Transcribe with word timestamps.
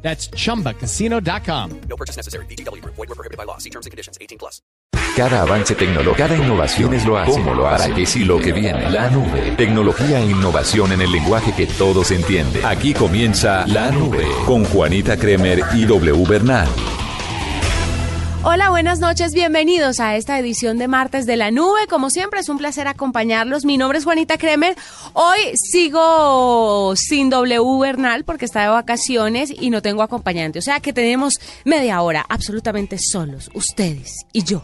That's 0.00 0.30
chumbacasino.com. 0.30 1.80
No 1.88 1.96
purchase 1.96 2.16
necessary. 2.16 2.46
BGW. 2.46 2.82
Void 2.84 2.96
were 2.96 3.14
prohibited 3.14 3.36
by 3.36 3.44
law. 3.44 3.58
See 3.58 3.70
terms 3.70 3.84
and 3.84 3.90
conditions. 3.90 4.16
18 4.20 4.38
plus. 4.38 4.62
Cada 5.16 5.42
avance 5.42 5.74
tecnológico, 5.74 6.16
cada 6.16 6.36
innovación 6.36 6.94
es 6.94 7.04
lo 7.04 7.18
hace. 7.18 7.32
¿Cómo 7.32 7.52
lo 7.52 7.68
hace? 7.68 7.88
¿Para 7.88 7.96
qué 7.96 8.06
sí 8.06 8.24
lo 8.24 8.38
que 8.38 8.52
viene? 8.52 8.88
La 8.88 9.10
nube. 9.10 9.52
Tecnología 9.56 10.20
e 10.20 10.26
innovación 10.26 10.92
en 10.92 11.00
el 11.00 11.10
lenguaje 11.10 11.52
que 11.52 11.66
todos 11.66 12.12
entienden. 12.12 12.64
Aquí 12.64 12.94
comienza 12.94 13.66
La 13.66 13.90
Nube 13.90 14.24
con 14.46 14.64
Juanita 14.64 15.16
Kremer 15.16 15.60
y 15.74 15.86
W 15.86 16.24
Bernal. 16.24 16.68
Hola, 18.44 18.70
buenas 18.70 19.00
noches, 19.00 19.34
bienvenidos 19.34 19.98
a 19.98 20.14
esta 20.14 20.38
edición 20.38 20.78
de 20.78 20.86
Martes 20.86 21.26
de 21.26 21.36
la 21.36 21.50
Nube. 21.50 21.88
Como 21.90 22.08
siempre, 22.08 22.38
es 22.38 22.48
un 22.48 22.56
placer 22.56 22.86
acompañarlos. 22.86 23.64
Mi 23.64 23.76
nombre 23.76 23.98
es 23.98 24.04
Juanita 24.04 24.38
Kremer. 24.38 24.76
Hoy 25.12 25.38
sigo 25.56 26.94
sin 26.94 27.30
W 27.30 27.80
Bernal 27.80 28.22
porque 28.22 28.44
está 28.44 28.62
de 28.62 28.68
vacaciones 28.68 29.52
y 29.54 29.70
no 29.70 29.82
tengo 29.82 30.02
acompañante. 30.02 30.60
O 30.60 30.62
sea 30.62 30.78
que 30.78 30.92
tenemos 30.92 31.34
media 31.64 32.00
hora 32.00 32.24
absolutamente 32.28 32.96
solos, 32.98 33.50
ustedes 33.54 34.14
y 34.32 34.44
yo. 34.44 34.62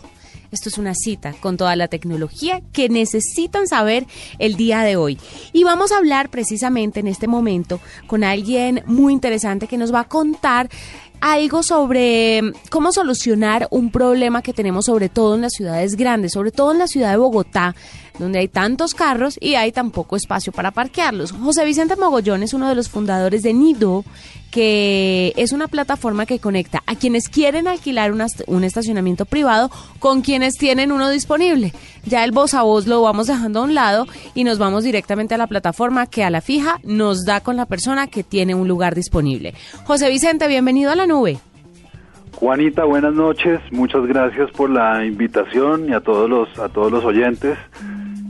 Esto 0.52 0.68
es 0.68 0.78
una 0.78 0.94
cita 0.94 1.34
con 1.40 1.56
toda 1.56 1.74
la 1.74 1.88
tecnología 1.88 2.62
que 2.72 2.88
necesitan 2.88 3.66
saber 3.66 4.06
el 4.38 4.54
día 4.54 4.82
de 4.82 4.94
hoy. 4.94 5.18
Y 5.52 5.64
vamos 5.64 5.90
a 5.90 5.96
hablar 5.96 6.30
precisamente 6.30 7.00
en 7.00 7.08
este 7.08 7.26
momento 7.26 7.80
con 8.06 8.22
alguien 8.22 8.84
muy 8.86 9.12
interesante 9.12 9.66
que 9.66 9.78
nos 9.78 9.92
va 9.92 10.00
a 10.00 10.08
contar 10.08 10.70
algo 11.24 11.62
sobre 11.62 12.52
cómo 12.68 12.92
solucionar 12.92 13.66
un 13.70 13.90
problema 13.90 14.42
que 14.42 14.52
tenemos 14.52 14.84
sobre 14.84 15.08
todo 15.08 15.36
en 15.36 15.40
las 15.40 15.54
ciudades 15.54 15.96
grandes, 15.96 16.32
sobre 16.32 16.50
todo 16.50 16.72
en 16.72 16.78
la 16.78 16.86
ciudad 16.86 17.12
de 17.12 17.16
Bogotá, 17.16 17.74
donde 18.18 18.38
hay 18.38 18.48
tantos 18.48 18.94
carros 18.94 19.38
y 19.40 19.54
hay 19.54 19.72
tan 19.72 19.90
poco 19.90 20.16
espacio 20.16 20.52
para 20.52 20.70
parquearlos. 20.70 21.32
José 21.32 21.64
Vicente 21.64 21.96
Mogollón 21.96 22.42
es 22.42 22.54
uno 22.54 22.68
de 22.68 22.74
los 22.74 22.88
fundadores 22.88 23.42
de 23.42 23.52
Nido, 23.52 24.04
que 24.50 25.32
es 25.36 25.52
una 25.52 25.66
plataforma 25.66 26.26
que 26.26 26.38
conecta 26.38 26.82
a 26.86 26.94
quienes 26.94 27.28
quieren 27.28 27.66
alquilar 27.66 28.12
un 28.12 28.64
estacionamiento 28.64 29.24
privado 29.24 29.68
con 29.98 30.22
quienes 30.22 30.54
tienen 30.54 30.92
uno 30.92 31.10
disponible. 31.10 31.72
Ya 32.04 32.22
el 32.22 32.30
voz 32.30 32.54
a 32.54 32.62
voz 32.62 32.86
lo 32.86 33.02
vamos 33.02 33.26
dejando 33.26 33.60
a 33.60 33.64
un 33.64 33.74
lado 33.74 34.06
y 34.34 34.44
nos 34.44 34.58
vamos 34.58 34.84
directamente 34.84 35.34
a 35.34 35.38
la 35.38 35.48
plataforma 35.48 36.06
que 36.06 36.22
a 36.22 36.30
la 36.30 36.40
fija 36.40 36.78
nos 36.84 37.24
da 37.24 37.40
con 37.40 37.56
la 37.56 37.66
persona 37.66 38.06
que 38.06 38.22
tiene 38.22 38.54
un 38.54 38.68
lugar 38.68 38.94
disponible. 38.94 39.54
José 39.86 40.08
Vicente, 40.08 40.46
bienvenido 40.46 40.92
a 40.92 40.96
la 40.96 41.08
nube. 41.08 41.38
Juanita, 42.36 42.84
buenas 42.84 43.14
noches. 43.14 43.60
Muchas 43.70 44.06
gracias 44.06 44.50
por 44.52 44.68
la 44.68 45.04
invitación 45.04 45.88
y 45.88 45.94
a 45.94 46.00
todos 46.00 46.28
los 46.28 46.58
a 46.58 46.68
todos 46.68 46.92
los 46.92 47.04
oyentes 47.04 47.56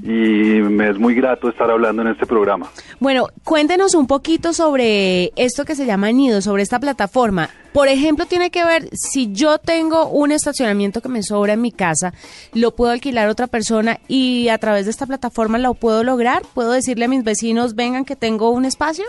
y 0.04 0.60
me 0.60 0.90
es 0.90 0.98
muy 0.98 1.14
grato 1.14 1.48
estar 1.48 1.70
hablando 1.70 2.02
en 2.02 2.08
este 2.08 2.26
programa. 2.26 2.66
Bueno, 3.00 3.28
cuéntenos 3.42 3.94
un 3.94 4.06
poquito 4.06 4.52
sobre 4.52 5.32
esto 5.34 5.64
que 5.64 5.74
se 5.74 5.86
llama 5.86 6.12
Nido, 6.12 6.42
sobre 6.42 6.62
esta 6.62 6.78
plataforma. 6.78 7.48
Por 7.72 7.88
ejemplo, 7.88 8.26
tiene 8.26 8.50
que 8.50 8.66
ver 8.66 8.90
si 8.92 9.32
yo 9.32 9.58
tengo 9.58 10.08
un 10.08 10.30
estacionamiento 10.30 11.00
que 11.00 11.08
me 11.08 11.22
sobra 11.22 11.54
en 11.54 11.62
mi 11.62 11.72
casa, 11.72 12.12
lo 12.52 12.76
puedo 12.76 12.92
alquilar 12.92 13.28
a 13.28 13.30
otra 13.30 13.46
persona 13.46 13.98
y 14.06 14.48
a 14.50 14.58
través 14.58 14.84
de 14.84 14.90
esta 14.90 15.06
plataforma 15.06 15.56
lo 15.56 15.72
puedo 15.72 16.04
lograr. 16.04 16.42
¿Puedo 16.52 16.72
decirle 16.72 17.06
a 17.06 17.08
mis 17.08 17.24
vecinos, 17.24 17.74
vengan 17.74 18.04
que 18.04 18.14
tengo 18.14 18.50
un 18.50 18.66
espacio? 18.66 19.06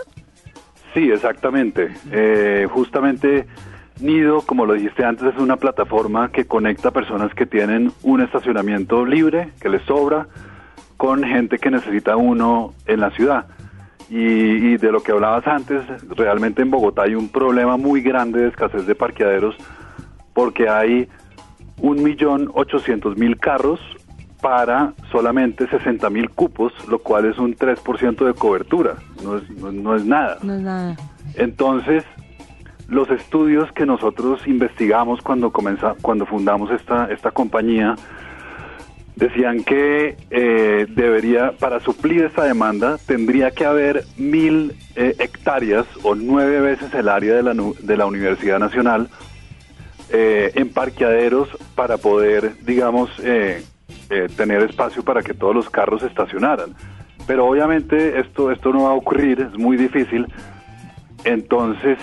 Sí, 0.94 1.10
exactamente. 1.10 1.90
Eh, 2.10 2.66
justamente 2.70 3.46
Nido, 4.00 4.40
como 4.40 4.64
lo 4.64 4.72
dijiste 4.72 5.04
antes, 5.04 5.34
es 5.34 5.38
una 5.38 5.56
plataforma 5.56 6.32
que 6.32 6.46
conecta 6.46 6.88
a 6.88 6.92
personas 6.92 7.34
que 7.34 7.44
tienen 7.44 7.92
un 8.02 8.22
estacionamiento 8.22 9.04
libre, 9.04 9.50
que 9.60 9.68
les 9.68 9.82
sobra, 9.82 10.26
con 10.96 11.22
gente 11.24 11.58
que 11.58 11.70
necesita 11.70 12.16
uno 12.16 12.74
en 12.86 13.00
la 13.00 13.10
ciudad. 13.10 13.46
Y, 14.08 14.76
de 14.76 14.92
lo 14.92 15.02
que 15.02 15.10
hablabas 15.10 15.46
antes, 15.48 15.82
realmente 16.10 16.62
en 16.62 16.70
Bogotá 16.70 17.02
hay 17.02 17.16
un 17.16 17.28
problema 17.28 17.76
muy 17.76 18.02
grande 18.02 18.40
de 18.40 18.48
escasez 18.48 18.86
de 18.86 18.94
parqueaderos 18.94 19.56
porque 20.32 20.68
hay 20.68 21.08
un 21.80 22.02
millón 22.04 22.50
ochocientos 22.54 23.16
mil 23.16 23.36
carros 23.38 23.80
para 24.40 24.92
solamente 25.10 25.66
60 25.66 26.08
mil 26.10 26.30
cupos, 26.30 26.72
lo 26.88 27.00
cual 27.00 27.24
es 27.24 27.38
un 27.38 27.56
3% 27.56 28.24
de 28.24 28.34
cobertura, 28.34 28.94
no 29.24 29.38
es, 29.38 29.50
no, 29.50 29.96
es 29.96 30.04
nada. 30.04 30.38
No 30.42 30.54
es 30.54 30.60
nada. 30.60 30.96
Entonces, 31.34 32.04
los 32.88 33.10
estudios 33.10 33.72
que 33.72 33.86
nosotros 33.86 34.46
investigamos 34.46 35.20
cuando, 35.20 35.50
comenzó 35.50 35.96
cuando 36.00 36.26
fundamos 36.26 36.70
esta, 36.70 37.10
esta 37.10 37.30
compañía, 37.32 37.96
decían 39.16 39.64
que 39.64 40.16
eh, 40.30 40.86
debería, 40.90 41.52
para 41.52 41.80
suplir 41.80 42.24
esta 42.24 42.44
demanda, 42.44 42.98
tendría 43.06 43.50
que 43.50 43.64
haber 43.64 44.04
mil 44.18 44.74
eh, 44.94 45.16
hectáreas 45.18 45.86
o 46.02 46.14
nueve 46.14 46.60
veces 46.60 46.92
el 46.94 47.08
área 47.08 47.34
de 47.34 47.42
la, 47.42 47.54
de 47.54 47.96
la 47.96 48.06
Universidad 48.06 48.58
Nacional 48.58 49.08
eh, 50.10 50.52
en 50.54 50.68
parqueaderos 50.68 51.48
para 51.74 51.96
poder, 51.96 52.52
digamos, 52.64 53.10
tener 54.36 54.62
espacio 54.62 55.02
para 55.02 55.22
que 55.22 55.34
todos 55.34 55.54
los 55.54 55.68
carros 55.68 56.02
estacionaran. 56.02 56.74
Pero 57.26 57.46
obviamente 57.46 58.20
esto, 58.20 58.52
esto 58.52 58.72
no 58.72 58.84
va 58.84 58.90
a 58.90 58.94
ocurrir, 58.94 59.40
es 59.40 59.58
muy 59.58 59.76
difícil. 59.76 60.26
Entonces, 61.24 61.98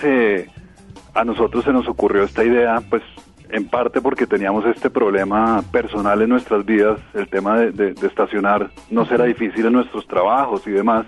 a 1.14 1.24
nosotros 1.24 1.64
se 1.64 1.72
nos 1.72 1.88
ocurrió 1.88 2.24
esta 2.24 2.44
idea, 2.44 2.82
pues 2.90 3.02
en 3.50 3.68
parte 3.68 4.00
porque 4.00 4.26
teníamos 4.26 4.64
este 4.66 4.90
problema 4.90 5.62
personal 5.70 6.22
en 6.22 6.30
nuestras 6.30 6.64
vidas, 6.64 7.00
el 7.14 7.28
tema 7.28 7.58
de, 7.58 7.94
estacionar 8.02 8.70
no 8.90 9.06
será 9.06 9.24
difícil 9.24 9.66
en 9.66 9.72
nuestros 9.74 10.06
trabajos 10.06 10.66
y 10.66 10.70
demás. 10.70 11.06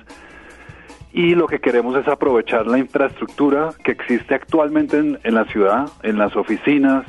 Y 1.13 1.35
lo 1.35 1.47
que 1.47 1.61
queremos 1.61 1.97
es 1.97 2.07
aprovechar 2.09 2.67
la 2.67 2.79
infraestructura 2.79 3.71
que 3.83 3.93
existe 3.93 4.35
actualmente 4.35 4.99
en, 4.99 5.19
en 5.23 5.35
la 5.35 5.45
ciudad, 5.47 5.89
en 6.03 6.19
las 6.19 6.37
oficinas, 6.37 7.07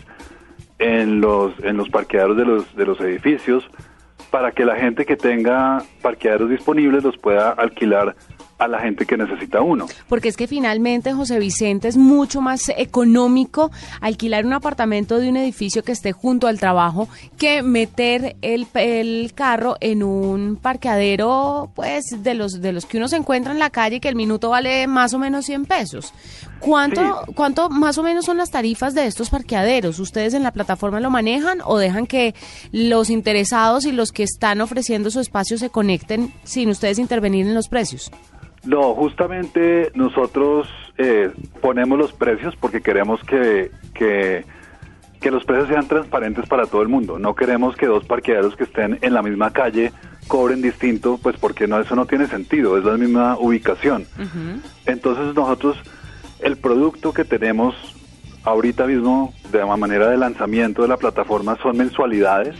en 0.80 1.20
los, 1.20 1.54
en 1.64 1.78
los 1.78 1.90
parqueaderos 1.90 2.38
de 2.38 2.46
los, 2.46 2.76
de 2.76 2.86
los 2.86 3.00
edificios, 3.02 3.70
para 4.32 4.52
que 4.52 4.66
la 4.66 4.76
gente 4.76 5.06
que 5.06 5.16
tenga 5.16 5.82
parqueaderos 6.02 6.50
disponibles 6.50 7.04
los 7.04 7.18
pueda 7.18 7.52
alquilar 7.52 8.16
a 8.58 8.68
la 8.68 8.80
gente 8.80 9.06
que 9.06 9.18
necesita 9.18 9.62
uno. 9.62 9.86
Porque 10.08 10.30
es 10.30 10.38
que 10.38 10.48
finalmente, 10.48 11.14
José 11.14 11.40
Vicente, 11.40 11.88
es 11.88 11.98
mucho 11.98 12.42
más 12.42 12.70
económico 12.76 13.72
alquilar 14.02 14.46
un 14.46 14.54
apartamento 14.54 15.20
de 15.20 15.30
un 15.30 15.38
edificio 15.38 15.84
que 15.84 15.92
esté 15.92 16.12
junto 16.12 16.48
al 16.48 16.60
trabajo 16.60 17.08
que 17.38 17.62
meter 17.62 18.36
el, 18.42 18.68
el 18.74 19.34
carro 19.36 19.78
en 19.80 20.04
un 20.04 20.58
parqueadero, 20.58 21.72
pues, 21.76 22.24
de 22.24 22.34
los, 22.34 22.62
de 22.62 22.74
los 22.74 22.86
que 22.86 22.98
uno 22.98 23.08
se 23.08 23.18
encuentra 23.18 23.52
en 23.52 23.60
la 23.60 23.70
calle, 23.70 24.00
que 24.00 24.10
el 24.10 24.16
minuto 24.16 24.50
vale 24.50 24.88
más 24.88 25.14
o 25.14 25.20
menos 25.20 25.46
100 25.46 25.66
pesos. 25.66 26.14
¿Cuánto, 26.60 27.24
¿Cuánto 27.36 27.70
más 27.70 27.98
o 27.98 28.04
menos 28.04 28.26
son 28.26 28.38
las 28.38 28.50
tarifas 28.50 28.96
de 28.96 29.06
estos 29.06 29.30
parqueaderos? 29.30 30.00
¿Ustedes 30.00 30.34
en 30.34 30.44
la 30.44 30.52
plataforma 30.52 31.00
lo 31.00 31.12
manejan 31.12 31.60
o 31.64 31.78
dejan 31.78 32.08
que 32.08 32.34
los 32.72 33.12
interesados 33.12 33.86
y 33.86 33.92
los 33.92 34.12
que 34.12 34.24
están 34.24 34.62
ofreciendo 34.62 35.12
su 35.12 35.20
espacio 35.20 35.58
se 35.58 35.70
conecten 35.70 36.34
sin 36.44 36.70
ustedes 36.70 36.98
intervenir 36.98 37.46
en 37.46 37.54
los 37.54 37.68
precios? 37.68 38.12
No, 38.68 38.94
justamente 38.96 39.92
nosotros 39.96 40.68
eh, 40.98 41.32
ponemos 41.62 41.98
los 41.98 42.12
precios 42.12 42.54
porque 42.58 42.82
queremos 42.82 43.24
que, 43.24 43.72
que, 43.94 44.44
los 45.32 45.46
precios 45.46 45.70
sean 45.70 45.88
transparentes 45.88 46.46
para 46.48 46.66
todo 46.66 46.82
el 46.82 46.90
mundo. 46.90 47.18
No 47.18 47.34
queremos 47.34 47.78
que 47.78 47.86
dos 47.86 48.06
parqueaderos 48.06 48.58
que 48.58 48.66
estén 48.66 49.00
en 49.02 49.14
la 49.14 49.22
misma 49.22 49.52
calle 49.52 49.94
cobren 50.28 50.62
distinto, 50.62 51.18
pues 51.22 51.38
porque 51.38 51.66
no 51.66 51.80
eso 51.80 51.96
no 51.96 52.06
tiene 52.06 52.28
sentido, 52.28 52.78
es 52.78 52.84
la 52.84 52.98
misma 52.98 53.38
ubicación. 53.38 54.06
Entonces 54.86 55.34
nosotros, 55.34 55.78
el 56.40 56.58
producto 56.58 57.14
que 57.14 57.24
tenemos 57.24 57.74
ahorita 58.44 58.86
mismo 58.86 59.34
de 59.52 59.66
manera 59.66 60.10
de 60.10 60.18
lanzamiento 60.18 60.82
de 60.82 60.90
la 60.90 60.98
plataforma 60.98 61.58
son 61.62 61.78
mensualidades. 61.78 62.56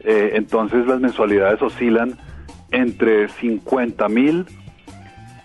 Eh, 0.00 0.32
entonces 0.34 0.86
las 0.86 1.00
mensualidades 1.00 1.62
oscilan 1.62 2.18
entre 2.70 3.28
50 3.28 4.08
mil 4.08 4.46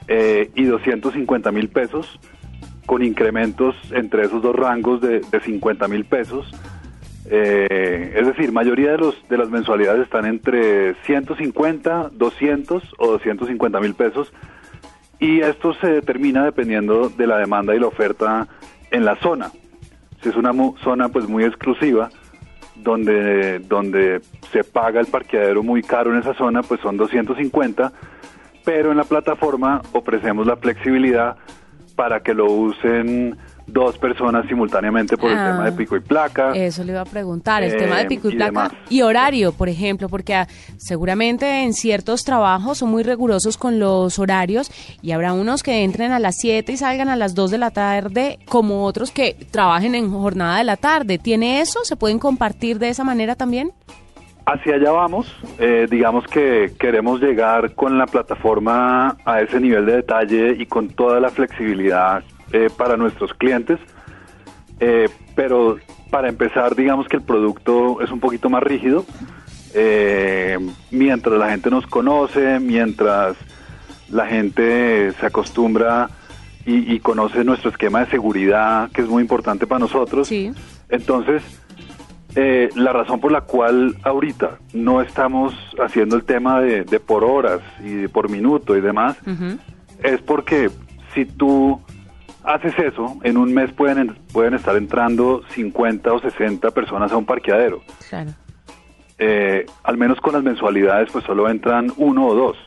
eh, 0.08 0.50
y 0.56 0.64
250 0.64 1.52
mil 1.52 1.70
pesos, 1.70 2.20
con 2.86 3.04
incrementos 3.04 3.76
entre 3.92 4.24
esos 4.24 4.42
dos 4.42 4.56
rangos 4.56 5.02
de, 5.02 5.20
de 5.20 5.40
50 5.40 5.88
mil 5.88 6.06
pesos. 6.06 6.52
Eh, 7.30 8.14
es 8.16 8.26
decir, 8.26 8.54
mayoría 8.54 8.92
de, 8.92 8.98
los, 8.98 9.28
de 9.28 9.38
las 9.38 9.50
mensualidades 9.50 10.04
están 10.04 10.26
entre 10.26 10.96
150, 11.04 12.12
200 12.14 12.84
o 12.98 13.08
250 13.08 13.80
mil 13.82 13.94
pesos 13.96 14.32
y 15.20 15.42
esto 15.42 15.74
se 15.74 15.88
determina 15.88 16.46
dependiendo 16.46 17.10
de 17.10 17.28
la 17.28 17.38
demanda 17.38 17.76
y 17.76 17.80
la 17.80 17.88
oferta 17.88 18.48
en 18.92 19.04
la 19.04 19.16
zona. 19.18 19.52
Si 20.22 20.30
es 20.30 20.36
una 20.36 20.54
zona 20.84 21.10
pues 21.10 21.28
muy 21.28 21.44
exclusiva, 21.44 22.10
donde, 22.76 23.60
donde 23.60 24.22
se 24.52 24.64
paga 24.64 25.00
el 25.00 25.08
parqueadero 25.08 25.64
muy 25.64 25.82
caro 25.82 26.14
en 26.14 26.20
esa 26.20 26.34
zona, 26.34 26.62
pues 26.64 26.80
son 26.82 26.96
250, 26.98 27.92
pero 28.68 28.92
en 28.92 28.98
la 28.98 29.06
plataforma 29.06 29.82
ofrecemos 29.94 30.46
la 30.46 30.58
flexibilidad 30.58 31.38
para 31.96 32.20
que 32.20 32.34
lo 32.34 32.52
usen 32.52 33.38
dos 33.66 33.98
personas 33.98 34.46
simultáneamente 34.48 35.16
por 35.18 35.32
el 35.32 35.38
Ah. 35.38 35.52
tema 35.52 35.66
de 35.66 35.72
pico 35.72 35.96
y 35.96 36.02
placa. 36.02 36.52
Eso 36.54 36.84
le 36.84 36.92
iba 36.92 37.00
a 37.02 37.06
preguntar, 37.06 37.64
el 37.64 37.74
Eh, 37.74 37.78
tema 37.78 37.98
de 38.00 38.06
pico 38.08 38.30
y, 38.30 38.34
y 38.34 38.36
placa 38.36 38.52
demás. 38.52 38.72
y 38.90 39.02
horario, 39.04 39.54
por 39.54 39.70
ejemplo, 39.70 40.10
porque 40.10 40.36
ah, 40.36 40.48
seguramente 40.78 41.64
en 41.64 41.74
ciertos 41.74 42.26
trabajos 42.26 42.78
son 42.80 42.90
muy 42.92 43.04
rigurosos 43.04 43.58
con 43.58 43.80
los 43.80 44.20
horarios 44.20 44.70
y 45.02 45.12
habrá 45.12 45.32
unos 45.34 45.64
que 45.64 45.84
entren 45.86 46.12
a 46.12 46.20
las 46.20 46.36
7 46.38 46.72
y 46.74 46.78
salgan 46.78 47.08
a 47.08 47.16
las 47.16 47.36
2 47.36 47.50
de 47.52 47.58
la 47.60 47.72
tarde, 47.72 48.38
como 48.50 48.84
otros 48.86 49.12
que 49.12 49.36
trabajen 49.52 49.96
en 49.96 50.12
jornada 50.12 50.58
de 50.58 50.64
la 50.66 50.76
tarde. 50.78 51.18
¿Tiene 51.18 51.62
eso? 51.62 51.86
¿Se 51.86 51.96
pueden 51.96 52.20
compartir 52.20 52.80
de 52.80 52.90
esa 52.90 53.04
manera 53.06 53.36
también? 53.36 53.72
Hacia 54.50 54.76
allá 54.76 54.92
vamos, 54.92 55.28
eh, 55.60 55.88
digamos 55.92 56.26
que 56.26 56.72
queremos 56.80 57.20
llegar 57.22 57.74
con 57.76 57.98
la 57.98 58.06
plataforma 58.06 59.18
a 59.26 59.42
ese 59.42 59.60
nivel 59.60 59.86
de 59.86 59.98
detalle 59.98 60.56
y 60.58 60.66
con 60.66 60.88
toda 60.88 61.20
la 61.20 61.30
flexibilidad 61.32 62.24
eh, 62.54 62.70
para 62.76 62.96
nuestros 62.98 63.34
clientes, 63.34 63.78
Eh, 64.80 65.10
pero 65.36 65.80
para 66.12 66.30
empezar 66.30 66.76
digamos 66.76 67.08
que 67.08 67.18
el 67.18 67.24
producto 67.24 68.00
es 68.00 68.12
un 68.12 68.20
poquito 68.20 68.48
más 68.48 68.62
rígido, 68.62 69.06
mientras 70.92 71.36
la 71.40 71.50
gente 71.50 71.70
nos 71.72 71.86
conoce, 71.88 72.60
mientras 72.60 73.36
la 74.10 74.28
gente 74.28 75.12
se 75.20 75.26
acostumbra 75.26 76.10
y, 76.66 76.94
y 76.94 77.00
conoce 77.00 77.44
nuestro 77.44 77.72
esquema 77.72 78.02
de 78.06 78.12
seguridad, 78.12 78.92
que 78.94 79.02
es 79.02 79.08
muy 79.10 79.22
importante 79.24 79.66
para 79.66 79.80
nosotros, 79.80 80.28
Sí. 80.28 80.52
entonces 80.90 81.42
eh, 82.40 82.70
la 82.76 82.94
razón 82.94 83.20
por 83.20 83.32
la 83.32 83.42
cual 83.42 83.96
ahorita 84.04 84.60
no 84.74 85.02
estamos 85.02 85.54
haciendo 85.80 86.16
el 86.16 86.24
tema 86.24 86.62
de, 86.62 86.84
de 86.84 87.00
por 87.00 87.24
horas 87.24 87.62
y 87.84 87.90
de 87.94 88.10
por 88.10 88.30
minuto 88.30 88.78
y 88.78 88.82
demás 88.82 89.18
es 90.04 90.22
porque 90.22 90.70
si 91.16 91.26
tú 91.26 91.82
haces 92.44 92.78
eso, 92.78 93.18
en 93.24 93.38
un 93.38 93.54
mes 93.54 93.72
pueden, 93.74 93.98
en- 93.98 94.16
pueden 94.32 94.54
estar 94.54 94.76
entrando 94.78 95.42
50 95.56 96.14
o 96.14 96.20
60 96.22 96.70
personas 96.72 97.12
a 97.12 97.18
un 97.18 97.26
parqueadero. 97.26 97.82
Claro. 98.08 98.32
Eh, 99.20 99.66
al 99.84 99.98
menos 99.98 100.20
con 100.22 100.34
las 100.34 100.44
mensualidades, 100.44 101.10
pues 101.12 101.26
solo 101.26 101.50
entran 101.50 101.92
uno 101.98 102.28
o 102.28 102.36
dos. 102.36 102.58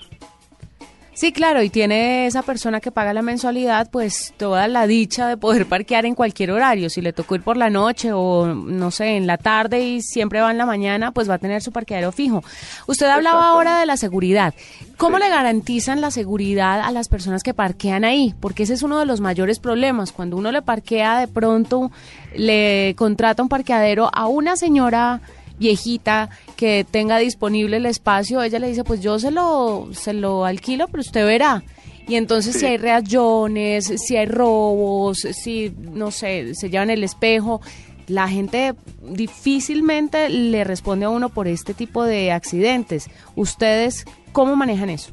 Sí, 1.13 1.33
claro, 1.33 1.63
y 1.63 1.69
tiene 1.69 2.27
esa 2.27 2.43
persona 2.43 2.81
que 2.81 2.93
paga 2.93 3.13
la 3.13 3.21
mensualidad, 3.21 3.91
pues 3.91 4.33
toda 4.39 4.69
la 4.69 4.87
dicha 4.87 5.29
de 5.29 5.37
poder 5.37 5.67
parquear 5.67 6.07
en 6.07 6.15
cualquier 6.15 6.51
horario. 6.53 6.89
Si 6.89 7.03
le 7.03 7.13
tocó 7.13 7.35
ir 7.35 7.43
por 7.43 7.57
la 7.59 7.69
noche 7.69 8.13
o, 8.15 8.47
no 8.47 8.91
sé, 8.91 9.17
en 9.17 9.27
la 9.27 9.37
tarde 9.37 9.81
y 9.83 10.03
siempre 10.03 10.41
va 10.41 10.51
en 10.51 10.57
la 10.57 10.65
mañana, 10.67 11.11
pues 11.13 11.29
va 11.29 11.35
a 11.35 11.39
tener 11.39 11.63
su 11.63 11.73
parqueadero 11.73 12.11
fijo. 12.13 12.43
Usted 12.87 13.07
hablaba 13.07 13.49
ahora 13.49 13.81
de 13.81 13.87
la 13.87 13.97
seguridad. 13.99 14.55
¿Cómo 14.97 15.19
Sí. 15.19 15.25
le 15.25 15.29
garantizan 15.31 16.01
la 16.01 16.11
seguridad 16.11 16.81
a 16.81 16.91
las 16.93 17.09
personas 17.09 17.43
que 17.43 17.53
parquean 17.55 18.05
ahí? 18.05 18.35
Porque 18.41 18.63
ese 18.63 18.75
es 18.75 18.83
uno 18.83 18.99
de 18.99 19.05
los 19.05 19.21
mayores 19.21 19.59
problemas. 19.59 20.13
Cuando 20.13 20.37
uno 20.39 20.53
le 20.53 20.63
parquea, 20.63 21.19
de 21.19 21.29
pronto 21.29 21.91
le 22.35 22.95
contrata 22.97 23.43
un 23.43 23.49
parqueadero 23.51 24.09
a 24.15 24.27
una 24.27 24.57
señora 24.57 25.21
viejita 25.61 26.31
que 26.57 26.85
tenga 26.91 27.19
disponible 27.19 27.77
el 27.77 27.87
espacio, 27.87 28.43
ella 28.43 28.59
le 28.59 28.67
dice, 28.69 28.83
pues 28.83 29.01
yo 29.01 29.19
se 29.21 29.31
lo, 29.31 29.89
se 29.93 30.13
lo 30.15 30.45
alquilo, 30.45 30.89
pero 30.89 31.03
usted 31.03 31.25
verá. 31.25 31.63
Y 32.09 32.17
entonces 32.17 32.55
Sí. 32.55 32.61
si 32.61 32.67
hay 32.67 32.77
reacciones, 32.79 33.85
si 34.05 34.17
hay 34.17 34.27
robos, 34.27 35.19
si, 35.19 35.73
no 35.93 36.11
sé, 36.11 36.55
se 36.57 36.69
llevan 36.71 36.91
el 36.91 37.05
espejo, 37.05 37.61
la 38.09 38.27
gente 38.27 38.75
difícilmente 39.03 40.29
le 40.29 40.65
responde 40.65 41.05
a 41.07 41.11
uno 41.11 41.29
por 41.29 41.47
este 41.47 41.73
tipo 41.75 42.03
de 42.05 42.33
accidentes. 42.33 43.09
¿Ustedes 43.37 44.05
cómo 44.33 44.57
manejan 44.57 44.91
eso? 44.91 45.13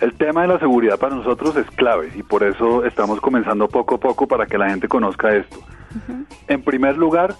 El 0.00 0.12
tema 0.14 0.42
de 0.42 0.48
la 0.48 0.58
seguridad 0.58 0.98
para 0.98 1.14
nosotros 1.14 1.54
es 1.56 1.66
clave 1.76 2.10
y 2.16 2.22
por 2.24 2.42
eso 2.42 2.84
estamos 2.84 3.20
comenzando 3.20 3.68
poco 3.68 3.94
a 3.94 4.00
poco 4.00 4.26
para 4.26 4.46
que 4.46 4.58
la 4.58 4.68
gente 4.70 4.88
conozca 4.88 5.36
esto. 5.36 5.60
En 6.48 6.62
primer 6.62 6.96
lugar, 6.96 7.36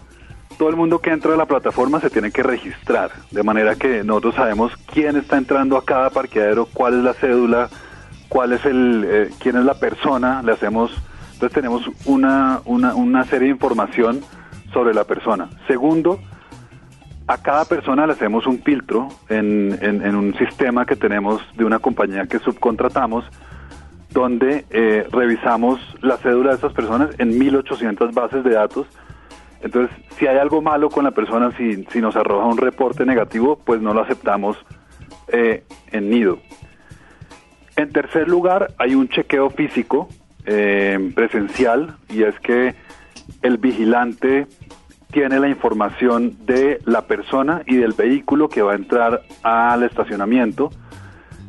todo 0.58 0.68
el 0.70 0.76
mundo 0.76 1.00
que 1.00 1.10
entra 1.10 1.34
a 1.34 1.36
la 1.36 1.46
plataforma 1.46 2.00
se 2.00 2.10
tiene 2.10 2.30
que 2.30 2.42
registrar, 2.42 3.10
de 3.30 3.42
manera 3.42 3.74
que 3.76 4.02
nosotros 4.04 4.34
sabemos 4.34 4.72
quién 4.92 5.16
está 5.16 5.36
entrando 5.36 5.76
a 5.76 5.84
cada 5.84 6.10
parqueadero, 6.10 6.66
cuál 6.72 6.98
es 6.98 7.04
la 7.04 7.14
cédula, 7.14 7.68
cuál 8.28 8.52
es 8.52 8.64
el, 8.64 9.04
eh, 9.06 9.30
quién 9.40 9.56
es 9.56 9.64
la 9.64 9.74
persona, 9.74 10.42
le 10.42 10.52
hacemos, 10.52 10.90
entonces 11.34 11.52
tenemos 11.54 11.82
una, 12.06 12.60
una, 12.64 12.94
una 12.94 13.24
serie 13.24 13.48
de 13.48 13.54
información 13.54 14.20
sobre 14.72 14.94
la 14.94 15.04
persona. 15.04 15.48
Segundo, 15.66 16.18
a 17.26 17.38
cada 17.38 17.64
persona 17.64 18.06
le 18.06 18.12
hacemos 18.12 18.46
un 18.46 18.62
filtro 18.62 19.08
en, 19.28 19.78
en- 19.80 20.04
en 20.04 20.14
un 20.14 20.34
sistema 20.36 20.84
que 20.84 20.96
tenemos 20.96 21.40
de 21.56 21.64
una 21.64 21.78
compañía 21.78 22.26
que 22.26 22.38
subcontratamos, 22.38 23.24
donde 24.10 24.64
eh, 24.70 25.06
revisamos 25.10 25.80
la 26.02 26.16
cédula 26.18 26.50
de 26.50 26.56
esas 26.58 26.72
personas 26.72 27.10
en 27.18 27.36
1800 27.38 28.12
bases 28.14 28.44
de 28.44 28.50
datos. 28.50 28.86
Entonces, 29.64 29.96
si 30.18 30.26
hay 30.26 30.36
algo 30.36 30.60
malo 30.60 30.90
con 30.90 31.04
la 31.04 31.12
persona, 31.12 31.50
si, 31.56 31.84
si 31.84 32.02
nos 32.02 32.14
arroja 32.16 32.44
un 32.44 32.58
reporte 32.58 33.06
negativo, 33.06 33.56
pues 33.56 33.80
no 33.80 33.94
lo 33.94 34.02
aceptamos 34.02 34.58
eh, 35.28 35.64
en 35.90 36.10
nido. 36.10 36.38
En 37.74 37.90
tercer 37.90 38.28
lugar, 38.28 38.74
hay 38.78 38.94
un 38.94 39.08
chequeo 39.08 39.48
físico 39.48 40.08
eh, 40.44 41.10
presencial 41.14 41.96
y 42.10 42.24
es 42.24 42.38
que 42.40 42.74
el 43.40 43.56
vigilante 43.56 44.46
tiene 45.10 45.40
la 45.40 45.48
información 45.48 46.36
de 46.44 46.78
la 46.84 47.06
persona 47.06 47.62
y 47.66 47.76
del 47.76 47.92
vehículo 47.92 48.50
que 48.50 48.60
va 48.60 48.72
a 48.72 48.76
entrar 48.76 49.22
al 49.42 49.82
estacionamiento. 49.82 50.72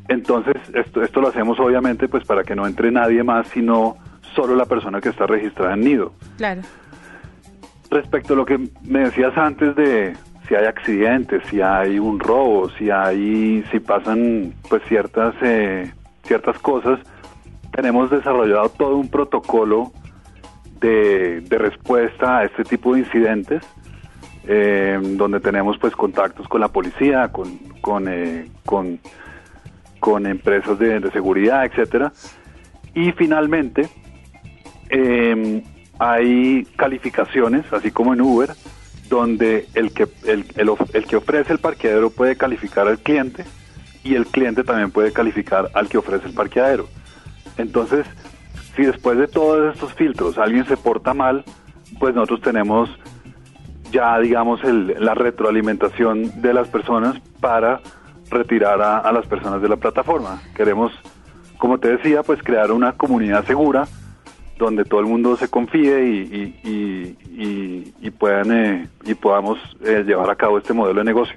Entonces, 0.08 0.56
esto, 0.74 1.04
esto 1.04 1.20
lo 1.20 1.28
hacemos 1.28 1.60
obviamente 1.60 2.08
pues 2.08 2.24
para 2.24 2.46
que 2.46 2.56
no 2.56 2.66
entre 2.66 2.92
nadie 2.92 3.24
más, 3.24 3.50
sino 3.50 3.98
solo 4.36 4.56
la 4.56 4.66
persona 4.66 5.02
que 5.02 5.10
está 5.10 5.28
registrada 5.28 5.74
en 5.74 5.82
nido. 5.82 6.14
Claro. 6.38 6.62
Respecto 7.96 8.34
a 8.34 8.36
lo 8.36 8.46
que 8.46 8.60
me 8.84 9.06
decías 9.06 9.38
antes 9.38 9.74
de 9.78 10.18
si 10.50 10.54
hay 10.54 10.66
accidentes, 10.66 11.42
si 11.50 11.62
hay 11.62 11.98
un 11.98 12.20
robo, 12.20 12.70
si 12.72 12.90
hay, 12.90 13.64
si 13.72 13.80
pasan 13.80 14.54
pues 14.70 14.84
ciertas 14.90 15.34
eh, 15.42 15.90
ciertas 16.24 16.60
cosas, 16.60 17.00
tenemos 17.72 18.12
desarrollado 18.12 18.68
todo 18.68 18.98
un 18.98 19.08
protocolo 19.08 19.94
de, 20.82 21.42
respuesta 21.50 22.40
a 22.40 22.44
este 22.44 22.66
tipo 22.66 22.96
de 22.96 23.00
incidentes, 23.00 23.64
eh, 24.46 25.00
donde 25.02 25.40
tenemos 25.40 25.78
pues 25.78 25.96
contactos 25.96 26.50
con 26.50 26.60
la 26.60 26.68
policía, 26.68 27.30
con 27.32 27.48
con 27.80 28.10
eh, 28.10 28.52
con, 28.66 30.26
empresas 30.26 30.78
de, 30.80 31.00
de 31.00 31.12
seguridad, 31.12 31.64
etcétera, 31.64 32.12
y 32.94 33.14
finalmente 33.14 33.88
eh, 34.90 35.64
hay 36.00 36.66
calificaciones, 36.76 37.66
así 37.72 37.92
como 37.92 38.14
en 38.14 38.22
Uber, 38.22 38.52
donde 39.10 39.68
el 39.76 39.94
que, 39.94 40.08
el, 40.26 40.46
el 40.56 40.70
el 40.94 41.06
que 41.06 41.16
ofrece 41.16 41.54
el 41.54 41.60
parqueadero 41.60 42.10
puede 42.10 42.36
calificar 42.36 42.88
al 42.88 43.00
cliente 43.00 43.46
y 44.04 44.16
el 44.16 44.26
cliente 44.26 44.64
también 44.64 44.92
puede 44.92 45.12
calificar 45.14 45.70
al 45.74 45.88
que 45.88 45.98
ofrece 45.98 46.28
el 46.28 46.34
parqueadero. 46.34 46.88
Entonces, 47.58 48.06
si 48.76 48.84
después 48.84 49.18
de 49.18 49.28
todos 49.28 49.74
estos 49.74 49.94
filtros 49.94 50.38
alguien 50.38 50.66
se 50.68 50.76
porta 50.78 51.14
mal, 51.14 51.44
pues 52.00 52.14
nosotros 52.16 52.42
tenemos 52.42 52.90
ya, 53.92 54.20
digamos, 54.20 54.64
el- 54.64 54.96
la 55.00 55.14
retroalimentación 55.14 56.42
de 56.42 56.54
las 56.54 56.68
personas 56.68 57.16
para 57.40 57.80
retirar 58.30 58.82
a 58.82 59.12
las 59.12 59.26
personas 59.28 59.62
de 59.62 59.70
la 59.70 59.76
plataforma. 59.78 60.42
Queremos, 60.56 60.92
como 61.58 61.78
te 61.78 61.90
decía, 61.96 62.24
pues 62.24 62.42
crear 62.44 62.72
una 62.72 62.94
comunidad 62.94 63.46
segura 63.46 63.88
donde 64.58 64.86
todo 64.86 65.02
el 65.02 65.06
mundo 65.06 65.36
se 65.36 65.48
confíe 65.48 66.06
y, 66.06 67.16
y, 68.02 68.12
puedan 68.12 68.52
eh, 68.52 68.88
y 69.04 69.14
podamos 69.14 69.60
eh, 69.84 70.04
llevar 70.06 70.30
a 70.30 70.36
cabo 70.36 70.58
este 70.58 70.74
modelo 70.74 71.00
de 71.00 71.06
negocio. 71.06 71.36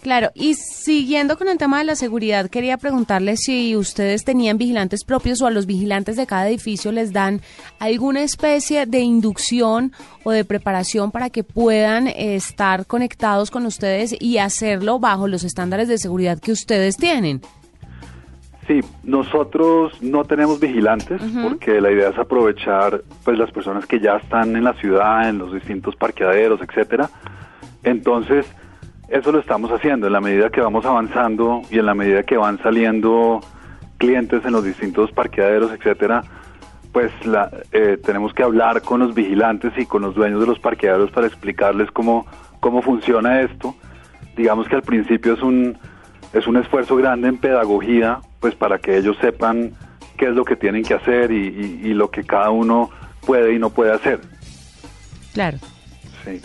Claro, 0.00 0.30
y 0.34 0.54
siguiendo 0.54 1.36
con 1.36 1.48
el 1.48 1.58
tema 1.58 1.78
de 1.78 1.84
la 1.84 1.94
seguridad, 1.94 2.48
quería 2.48 2.78
preguntarle 2.78 3.36
si 3.36 3.76
ustedes 3.76 4.24
tenían 4.24 4.56
vigilantes 4.56 5.04
propios 5.04 5.42
o 5.42 5.46
a 5.46 5.50
los 5.50 5.66
vigilantes 5.66 6.16
de 6.16 6.26
cada 6.26 6.48
edificio 6.48 6.92
les 6.92 7.12
dan 7.12 7.42
alguna 7.78 8.22
especie 8.22 8.86
de 8.86 9.00
inducción 9.00 9.92
o 10.22 10.30
de 10.30 10.44
preparación 10.44 11.10
para 11.10 11.28
que 11.28 11.44
puedan 11.44 12.06
eh, 12.06 12.36
estar 12.36 12.86
conectados 12.86 13.50
con 13.50 13.66
ustedes 13.66 14.14
y 14.18 14.38
hacerlo 14.38 15.00
bajo 15.00 15.28
los 15.28 15.44
estándares 15.44 15.88
de 15.88 15.98
seguridad 15.98 16.38
que 16.38 16.52
ustedes 16.52 16.96
tienen. 16.96 17.42
Sí, 18.70 18.82
nosotros 19.02 20.00
no 20.00 20.24
tenemos 20.24 20.60
vigilantes 20.60 21.20
porque 21.42 21.80
la 21.80 21.90
idea 21.90 22.10
es 22.10 22.18
aprovechar 22.18 23.02
pues 23.24 23.36
las 23.36 23.50
personas 23.50 23.84
que 23.84 23.98
ya 23.98 24.18
están 24.18 24.54
en 24.54 24.62
la 24.62 24.74
ciudad, 24.74 25.28
en 25.28 25.38
los 25.38 25.52
distintos 25.52 25.96
parqueaderos, 25.96 26.60
etcétera. 26.62 27.10
Entonces, 27.82 28.46
eso 29.08 29.32
lo 29.32 29.40
estamos 29.40 29.72
haciendo 29.72 30.06
en 30.06 30.12
la 30.12 30.20
medida 30.20 30.50
que 30.50 30.60
vamos 30.60 30.86
avanzando 30.86 31.62
y 31.68 31.80
en 31.80 31.86
la 31.86 31.96
medida 31.96 32.22
que 32.22 32.36
van 32.36 32.62
saliendo 32.62 33.40
clientes 33.98 34.44
en 34.44 34.52
los 34.52 34.62
distintos 34.62 35.10
parqueaderos, 35.10 35.72
etcétera, 35.72 36.22
pues 36.92 37.10
la, 37.26 37.50
eh, 37.72 37.98
tenemos 38.06 38.32
que 38.34 38.44
hablar 38.44 38.82
con 38.82 39.00
los 39.00 39.16
vigilantes 39.16 39.72
y 39.78 39.84
con 39.84 40.02
los 40.02 40.14
dueños 40.14 40.42
de 40.42 40.46
los 40.46 40.60
parqueaderos 40.60 41.10
para 41.10 41.26
explicarles 41.26 41.90
cómo, 41.90 42.24
cómo 42.60 42.82
funciona 42.82 43.40
esto. 43.40 43.74
Digamos 44.36 44.68
que 44.68 44.76
al 44.76 44.82
principio 44.82 45.34
es 45.34 45.42
un, 45.42 45.76
es 46.32 46.46
un 46.46 46.56
esfuerzo 46.56 46.96
grande 46.96 47.28
en 47.28 47.38
pedagogía, 47.38 48.20
pues 48.40 48.54
para 48.54 48.78
que 48.78 48.96
ellos 48.96 49.16
sepan 49.20 49.74
qué 50.16 50.26
es 50.26 50.32
lo 50.34 50.44
que 50.44 50.56
tienen 50.56 50.84
que 50.84 50.94
hacer 50.94 51.30
y, 51.30 51.48
y- 51.48 51.88
y 51.90 51.94
lo 51.94 52.10
que 52.10 52.24
cada 52.24 52.50
uno 52.50 52.90
puede 53.24 53.54
y 53.54 53.58
no 53.58 53.70
puede 53.70 53.92
hacer. 53.92 54.20
Claro. 55.32 55.58
Sí. 56.24 56.40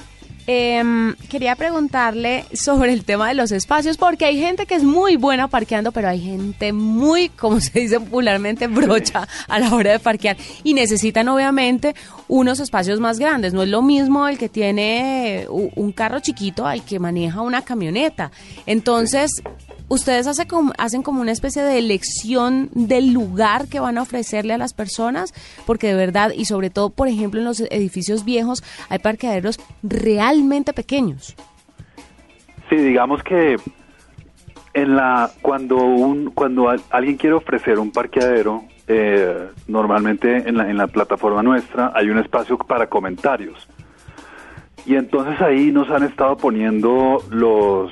Em, 0.47 1.15
quería 1.27 1.55
preguntarle 1.55 2.45
sobre 2.53 2.93
el 2.93 3.03
tema 3.03 3.27
de 3.29 3.33
los 3.33 3.51
espacios, 3.51 3.97
porque 3.97 4.25
hay 4.25 4.39
gente 4.39 4.67
que 4.67 4.75
es 4.75 4.83
muy 4.83 5.15
buena 5.15 5.47
parqueando, 5.47 5.91
pero 5.91 6.07
hay 6.07 6.21
gente 6.21 6.71
muy, 6.71 7.29
como 7.29 7.59
se 7.59 7.79
dice 7.79 7.99
popularmente, 7.99 8.67
brocha 8.67 9.27
a 9.47 9.59
la 9.59 9.73
hora 9.73 9.93
de 9.93 9.99
parquear 9.99 10.37
y 10.63 10.75
necesitan 10.75 11.27
obviamente 11.29 11.95
unos 12.27 12.59
espacios 12.59 12.99
más 12.99 13.17
grandes. 13.17 13.53
No 13.53 13.63
es 13.63 13.69
lo 13.69 13.81
mismo 13.81 14.27
el 14.27 14.37
que 14.37 14.47
tiene 14.49 15.47
un 15.49 15.91
carro 15.91 16.19
chiquito 16.19 16.67
al 16.67 16.83
que 16.85 16.99
maneja 16.99 17.41
una 17.41 17.63
camioneta. 17.63 18.31
Entonces, 18.67 19.31
ustedes 19.87 20.27
hace 20.27 20.45
como- 20.47 20.73
hacen 20.77 21.01
como 21.03 21.21
una 21.21 21.31
especie 21.31 21.63
de 21.63 21.77
elección 21.79 22.69
del 22.73 23.11
lugar 23.13 23.67
que 23.67 23.79
van 23.79 23.97
a 23.97 24.03
ofrecerle 24.03 24.53
a 24.53 24.57
las 24.59 24.73
personas, 24.73 25.33
porque 25.65 25.87
de 25.87 25.95
verdad, 25.95 26.31
y 26.35 26.45
sobre 26.45 26.69
todo, 26.69 26.89
por 26.91 27.07
ejemplo, 27.07 27.39
en 27.39 27.45
los 27.45 27.59
edificios 27.61 28.25
viejos, 28.25 28.63
hay 28.89 28.99
parqueaderos 28.99 29.59
realmente 30.35 30.73
pequeños. 30.73 31.35
Sí, 32.69 32.75
digamos 32.75 33.23
que 33.23 33.57
en 34.73 34.95
la 34.95 35.29
cuando 35.41 35.77
un 35.77 36.31
cuando 36.31 36.69
al- 36.69 36.81
alguien 36.89 37.15
quiere 37.17 37.35
ofrecer 37.35 37.79
un 37.79 37.91
parqueadero, 37.91 38.63
eh, 38.87 39.47
normalmente 39.67 40.47
en 40.49 40.57
la, 40.57 40.69
en 40.69 40.77
la 40.77 40.87
plataforma 40.87 41.41
nuestra 41.43 41.91
hay 41.95 42.09
un 42.09 42.17
espacio 42.19 42.57
para 42.57 42.87
comentarios. 42.87 43.67
Y 44.85 44.95
entonces 44.95 45.39
ahí 45.41 45.71
nos 45.71 45.89
han 45.89 46.03
estado 46.03 46.37
poniendo 46.37 47.23
los 47.29 47.91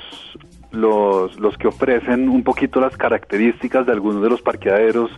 los 0.72 1.38
los 1.40 1.56
que 1.56 1.68
ofrecen 1.68 2.28
un 2.28 2.42
poquito 2.42 2.80
las 2.80 2.96
características 2.96 3.86
de 3.86 3.92
algunos 3.92 4.22
de 4.22 4.28
los 4.30 4.42
parqueaderos, 4.42 5.10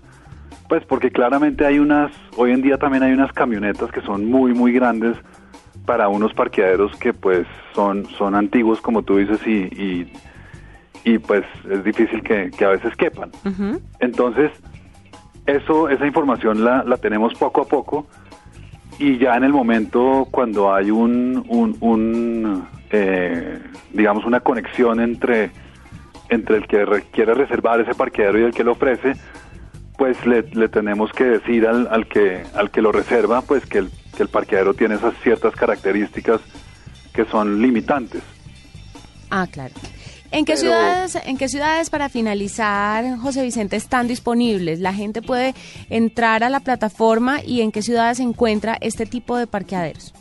pues 0.68 0.84
porque 0.84 1.10
claramente 1.10 1.64
hay 1.66 1.78
unas 1.78 2.12
hoy 2.36 2.52
en 2.52 2.62
día 2.62 2.76
también 2.78 3.02
hay 3.02 3.12
unas 3.12 3.32
camionetas 3.32 3.90
que 3.90 4.02
son 4.02 4.26
muy 4.26 4.52
muy 4.54 4.72
grandes 4.72 5.16
para 5.86 6.08
unos 6.08 6.34
parqueaderos 6.34 6.94
que 6.96 7.12
pues 7.14 7.46
son, 7.74 8.06
son 8.18 8.34
antiguos 8.34 8.80
como 8.80 9.02
tú 9.02 9.16
dices 9.18 9.40
y, 9.46 9.52
y, 9.52 10.12
y, 11.04 11.18
pues 11.18 11.44
es 11.70 11.84
difícil 11.84 12.22
que, 12.22 12.50
que 12.50 12.64
a 12.64 12.70
veces 12.70 12.94
quepan. 12.96 13.30
Entonces, 14.00 14.50
eso, 15.46 15.88
esa 15.88 16.06
información 16.06 16.64
la, 16.64 16.82
la 16.84 16.96
tenemos 16.96 17.34
poco 17.34 17.62
a 17.62 17.64
poco 17.66 18.06
y 18.98 19.18
ya 19.18 19.36
en 19.36 19.44
el 19.44 19.52
momento 19.52 20.26
cuando 20.30 20.74
hay 20.74 20.90
un, 20.90 21.44
un, 21.48 21.76
un, 21.80 22.66
eh, 22.90 23.60
digamos 23.92 24.24
una 24.24 24.40
conexión 24.40 25.00
entre, 25.00 25.50
entre 26.30 26.56
el 26.56 26.66
que 26.66 26.84
re- 26.84 27.04
quiere 27.12 27.34
reservar 27.34 27.80
ese 27.80 27.94
parqueadero 27.94 28.40
y 28.40 28.42
el 28.42 28.52
que 28.54 28.64
lo 28.64 28.72
ofrece, 28.72 29.12
pues 29.96 30.26
le, 30.26 30.42
le 30.52 30.68
tenemos 30.68 31.12
que 31.12 31.24
decir 31.24 31.66
al, 31.66 31.86
al 31.90 32.06
que 32.06 32.42
al 32.54 32.70
que 32.70 32.82
lo 32.82 32.90
reserva 32.92 33.42
pues 33.42 33.64
que 33.66 33.78
el, 33.78 33.90
que 34.16 34.22
el 34.24 34.28
parqueadero 34.28 34.74
tiene 34.74 34.96
esas 34.96 35.14
ciertas 35.22 35.54
características 35.54 36.40
que 37.12 37.24
son 37.26 37.62
limitantes. 37.62 38.22
Ah, 39.30 39.46
claro. 39.50 39.74
¿En 40.32 40.44
qué 40.44 40.54
Pero- 40.54 40.60
ciudades, 40.62 41.18
en 41.24 41.36
qué 41.38 41.48
ciudades 41.48 41.88
para 41.88 42.08
finalizar, 42.08 43.16
José 43.18 43.42
Vicente, 43.44 43.76
están 43.76 44.08
disponibles? 44.08 44.80
La 44.80 44.92
gente 44.92 45.22
puede 45.22 45.54
entrar 45.88 46.42
a 46.42 46.50
la 46.50 46.60
plataforma 46.60 47.42
y 47.44 47.60
en 47.60 47.70
qué 47.70 47.80
ciudades 47.80 48.16
se 48.18 48.24
encuentra 48.24 48.76
este 48.80 49.06
tipo 49.06 49.36
de 49.36 49.46
parqueaderos. 49.46 50.12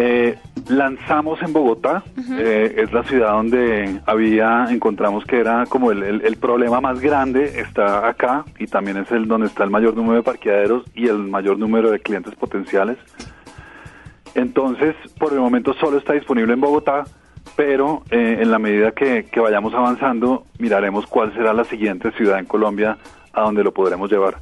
Eh, 0.00 0.38
lanzamos 0.68 1.42
en 1.42 1.52
Bogotá, 1.52 2.04
eh, 2.38 2.72
es 2.82 2.92
la 2.92 3.02
ciudad 3.02 3.32
donde 3.32 4.00
había, 4.06 4.66
encontramos 4.70 5.24
que 5.24 5.40
era 5.40 5.64
como 5.66 5.90
el, 5.90 6.04
el- 6.04 6.22
el 6.24 6.36
problema 6.36 6.80
más 6.80 7.00
grande, 7.00 7.58
está 7.58 8.06
acá 8.06 8.44
y 8.60 8.66
también 8.68 8.98
es 8.98 9.10
el 9.10 9.26
donde 9.26 9.48
está 9.48 9.64
el 9.64 9.70
mayor 9.70 9.96
número 9.96 10.16
de 10.18 10.22
parqueaderos 10.22 10.84
y 10.94 11.08
el 11.08 11.18
mayor 11.18 11.58
número 11.58 11.90
de 11.90 11.98
clientes 11.98 12.32
potenciales. 12.36 12.96
Entonces, 14.34 14.94
por 15.18 15.32
el 15.32 15.40
momento 15.40 15.74
solo 15.74 15.98
está 15.98 16.12
disponible 16.12 16.52
en 16.52 16.60
Bogotá, 16.60 17.04
pero 17.56 18.02
eh, 18.10 18.38
en 18.40 18.50
la 18.52 18.58
medida 18.60 18.92
que, 18.92 19.24
que 19.24 19.40
vayamos 19.40 19.74
avanzando, 19.74 20.44
miraremos 20.60 21.06
cuál 21.06 21.32
será 21.34 21.52
la 21.52 21.64
siguiente 21.64 22.12
ciudad 22.12 22.38
en 22.38 22.44
Colombia 22.44 22.98
a 23.32 23.40
donde 23.42 23.64
lo 23.64 23.72
podremos 23.72 24.08
llevar. 24.10 24.36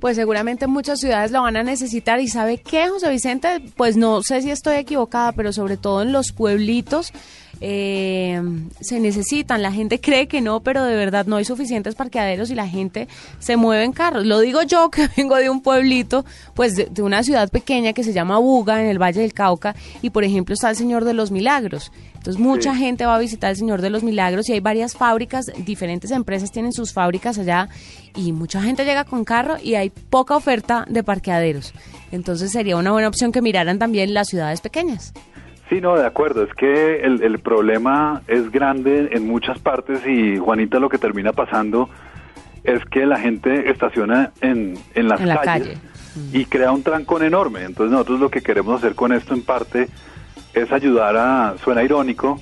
Pues 0.00 0.16
seguramente 0.16 0.66
muchas 0.68 1.00
ciudades 1.00 1.32
lo 1.32 1.42
van 1.42 1.56
a 1.56 1.62
necesitar. 1.64 2.20
¿Y 2.20 2.28
sabe 2.28 2.58
qué, 2.58 2.88
José 2.88 3.10
Vicente? 3.10 3.60
Pues 3.76 3.96
no 3.96 4.22
sé 4.22 4.42
si 4.42 4.50
estoy 4.50 4.76
equivocada, 4.76 5.32
pero 5.32 5.52
sobre 5.52 5.76
todo 5.76 6.02
en 6.02 6.12
los 6.12 6.30
pueblitos 6.30 7.12
eh, 7.60 8.40
se 8.80 9.00
necesitan. 9.00 9.60
La 9.62 9.72
gente 9.72 10.00
cree 10.00 10.28
que 10.28 10.40
no, 10.40 10.60
pero 10.60 10.84
de 10.84 10.94
verdad 10.94 11.26
no 11.26 11.34
hay 11.36 11.44
suficientes 11.44 11.96
parqueaderos 11.96 12.50
y 12.50 12.54
la 12.54 12.68
gente 12.68 13.08
se 13.40 13.56
mueve 13.56 13.82
en 13.84 13.92
carros. 13.92 14.24
Lo 14.24 14.38
digo 14.40 14.62
yo 14.62 14.88
que 14.92 15.08
vengo 15.16 15.34
de 15.36 15.50
un 15.50 15.62
pueblito, 15.62 16.24
pues 16.54 16.76
de, 16.76 16.86
de 16.86 17.02
una 17.02 17.24
ciudad 17.24 17.48
pequeña 17.50 17.92
que 17.92 18.04
se 18.04 18.12
llama 18.12 18.38
Buga, 18.38 18.80
en 18.80 18.88
el 18.88 19.02
Valle 19.02 19.20
del 19.22 19.32
Cauca, 19.32 19.74
y 20.00 20.10
por 20.10 20.22
ejemplo 20.22 20.54
está 20.54 20.70
el 20.70 20.76
Señor 20.76 21.04
de 21.04 21.14
los 21.14 21.32
Milagros. 21.32 21.90
Entonces 22.14 22.38
mucha 22.40 22.72
Sí. 22.74 22.78
gente 22.80 23.06
va 23.06 23.14
a 23.14 23.18
visitar 23.18 23.50
el 23.50 23.56
Señor 23.56 23.80
de 23.80 23.90
los 23.90 24.02
Milagros 24.02 24.48
y 24.48 24.52
hay 24.52 24.60
varias 24.60 24.94
fábricas, 24.94 25.46
diferentes 25.64 26.10
empresas 26.10 26.50
tienen 26.50 26.72
sus 26.72 26.92
fábricas 26.92 27.38
allá 27.38 27.68
y 28.16 28.32
mucha 28.32 28.60
gente 28.62 28.84
llega 28.84 29.04
con 29.04 29.24
carro 29.24 29.56
y 29.62 29.74
hay 29.74 29.90
poca 29.90 30.36
oferta 30.36 30.84
de 30.88 31.02
parqueaderos. 31.02 31.72
Entonces 32.12 32.50
sería 32.52 32.76
una 32.76 32.92
buena 32.92 33.08
opción 33.08 33.32
que 33.32 33.42
miraran 33.42 33.78
también 33.78 34.14
las 34.14 34.28
ciudades 34.28 34.60
pequeñas. 34.60 35.12
Sí, 35.68 35.80
no, 35.82 35.96
de 35.96 36.06
acuerdo. 36.06 36.42
Es 36.44 36.54
que 36.54 37.00
el, 37.02 37.22
el 37.22 37.40
problema 37.40 38.22
es 38.26 38.50
grande 38.50 39.10
en 39.12 39.26
muchas 39.26 39.58
partes 39.58 40.00
y 40.06 40.38
Juanita 40.38 40.78
lo 40.78 40.88
que 40.88 40.96
termina 40.98 41.32
pasando 41.32 41.90
es 42.64 42.82
que 42.86 43.04
la 43.06 43.18
gente 43.18 43.70
estaciona 43.70 44.32
en, 44.40 44.78
en 44.94 45.08
las 45.08 45.20
En 45.20 45.28
la 45.28 45.40
calles 45.42 45.78
calle. 45.78 45.80
y 46.32 46.44
crea 46.46 46.72
un 46.72 46.82
trancón 46.82 47.22
enorme. 47.22 47.64
Entonces 47.64 47.92
nosotros 47.92 48.18
lo 48.20 48.30
que 48.30 48.40
queremos 48.40 48.78
hacer 48.78 48.94
con 48.94 49.12
esto 49.12 49.34
en 49.34 49.42
parte 49.42 49.88
es 50.54 50.72
ayudar 50.72 51.16
a, 51.16 51.54
suena 51.62 51.82
irónico, 51.82 52.40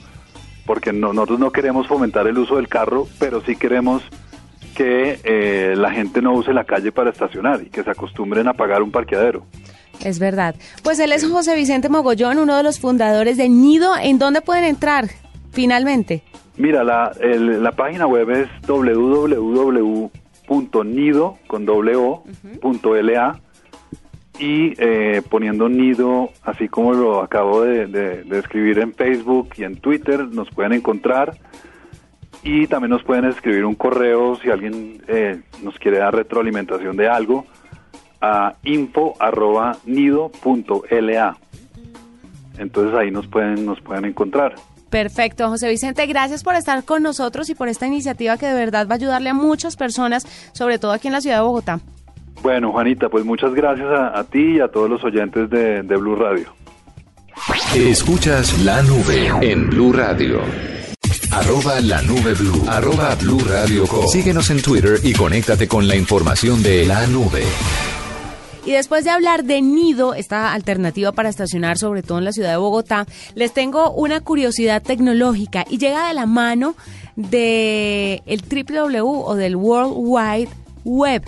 porque 0.64 0.92
no- 0.92 1.12
nosotros 1.12 1.40
no 1.40 1.50
queremos 1.50 1.86
fomentar 1.88 2.26
el 2.28 2.38
uso 2.38 2.56
del 2.56 2.68
carro, 2.68 3.06
pero 3.18 3.40
sí 3.44 3.56
queremos 3.56 4.02
que 4.76 5.18
eh, 5.24 5.74
la 5.76 5.90
gente 5.90 6.20
no 6.22 6.32
use 6.34 6.52
la 6.52 6.64
calle 6.64 6.92
para 6.92 7.10
estacionar 7.10 7.62
y 7.62 7.70
que 7.70 7.82
se 7.82 7.90
acostumbren 7.90 8.46
a 8.46 8.52
pagar 8.52 8.82
un 8.82 8.90
parqueadero. 8.90 9.46
Es 10.04 10.18
verdad. 10.18 10.54
Pues 10.82 10.98
él 10.98 11.12
es 11.12 11.26
José 11.26 11.54
Vicente 11.56 11.88
Mogollón, 11.88 12.38
uno 12.38 12.56
de 12.56 12.62
los 12.62 12.78
fundadores 12.78 13.36
de 13.38 13.48
Nido. 13.48 13.92
¿En 14.00 14.18
dónde 14.18 14.42
pueden 14.42 14.64
entrar 14.64 15.06
finalmente? 15.52 16.22
Mira, 16.58 16.84
la, 16.84 17.12
el- 17.20 17.62
la 17.62 17.72
página 17.72 18.06
web 18.06 18.28
es 18.30 18.48
www.nido 20.48 21.38
con 21.46 21.64
doble 21.66 21.96
o, 21.96 22.24
punto 22.60 22.94
LA 22.94 23.40
y 24.38 24.74
eh, 24.78 25.22
poniendo 25.30 25.68
nido, 25.68 26.30
así 26.42 26.68
como 26.68 26.92
lo 26.92 27.22
acabo 27.22 27.62
de, 27.62 27.86
de- 27.86 28.22
de 28.24 28.38
escribir 28.38 28.78
en 28.80 28.92
Facebook 28.92 29.48
y 29.56 29.64
en 29.64 29.76
Twitter, 29.76 30.26
nos 30.28 30.50
pueden 30.50 30.74
encontrar 30.74 31.38
y 32.46 32.68
también 32.68 32.90
nos 32.90 33.02
pueden 33.02 33.24
escribir 33.24 33.64
un 33.64 33.74
correo 33.74 34.36
si 34.36 34.50
alguien 34.50 35.02
eh, 35.08 35.40
nos 35.64 35.76
quiere 35.80 35.98
dar 35.98 36.14
retroalimentación 36.14 36.96
de 36.96 37.08
algo 37.08 37.44
a 38.20 38.54
info 38.62 39.14
arroba 39.18 39.76
nido 39.84 40.28
punto 40.28 40.84
LA. 40.88 41.36
Entonces 42.56 42.94
ahí 42.94 43.10
nos 43.10 43.26
pueden, 43.26 43.66
nos 43.66 43.80
pueden 43.80 44.04
encontrar. 44.04 44.54
Perfecto, 44.90 45.48
José 45.48 45.68
Vicente, 45.68 46.06
gracias 46.06 46.44
por 46.44 46.54
estar 46.54 46.84
con 46.84 47.02
nosotros 47.02 47.50
y 47.50 47.56
por 47.56 47.68
esta 47.68 47.88
iniciativa 47.88 48.38
que 48.38 48.46
de 48.46 48.54
verdad 48.54 48.86
va 48.86 48.92
a 48.92 48.98
ayudarle 48.98 49.30
a 49.30 49.34
muchas 49.34 49.74
personas, 49.74 50.24
sobre 50.52 50.78
todo 50.78 50.92
aquí 50.92 51.08
en 51.08 51.14
la 51.14 51.20
ciudad 51.20 51.38
de 51.38 51.42
Bogotá. 51.42 51.80
Bueno, 52.42 52.70
Juanita, 52.70 53.08
pues 53.08 53.24
muchas 53.24 53.52
gracias 53.54 53.88
a, 53.88 54.16
a 54.16 54.22
ti 54.22 54.56
y 54.56 54.60
a 54.60 54.68
todos 54.68 54.88
los 54.88 55.02
oyentes 55.02 55.50
de, 55.50 55.82
de 55.82 55.96
Blue 55.96 56.14
Radio. 56.14 56.54
Escuchas 57.74 58.62
la 58.62 58.82
nube 58.82 59.32
en 59.40 59.68
Blue 59.68 59.92
Radio. 59.92 60.40
Arroba 61.36 61.82
la 61.82 62.00
nube 62.00 62.32
blue. 62.32 62.64
Arroba 62.66 63.14
blue 63.16 63.38
radio 63.40 63.86
com. 63.86 64.08
Síguenos 64.08 64.48
en 64.48 64.62
Twitter 64.62 64.98
y 65.02 65.12
conéctate 65.12 65.68
con 65.68 65.86
la 65.86 65.94
información 65.94 66.62
de 66.62 66.86
la 66.86 67.06
nube. 67.08 67.42
Y 68.64 68.72
después 68.72 69.04
de 69.04 69.10
hablar 69.10 69.44
de 69.44 69.60
Nido, 69.60 70.14
esta 70.14 70.54
alternativa 70.54 71.12
para 71.12 71.28
estacionar, 71.28 71.76
sobre 71.76 72.02
todo 72.02 72.16
en 72.16 72.24
la 72.24 72.32
ciudad 72.32 72.52
de 72.52 72.56
Bogotá, 72.56 73.06
les 73.34 73.52
tengo 73.52 73.90
una 73.90 74.22
curiosidad 74.22 74.82
tecnológica 74.82 75.66
y 75.68 75.76
llega 75.76 76.08
de 76.08 76.14
la 76.14 76.24
mano 76.24 76.74
de 77.16 78.22
el 78.24 78.40
www 78.40 79.04
o 79.04 79.34
del 79.34 79.56
World 79.56 79.92
Wide 79.94 80.48
Web. 80.84 81.22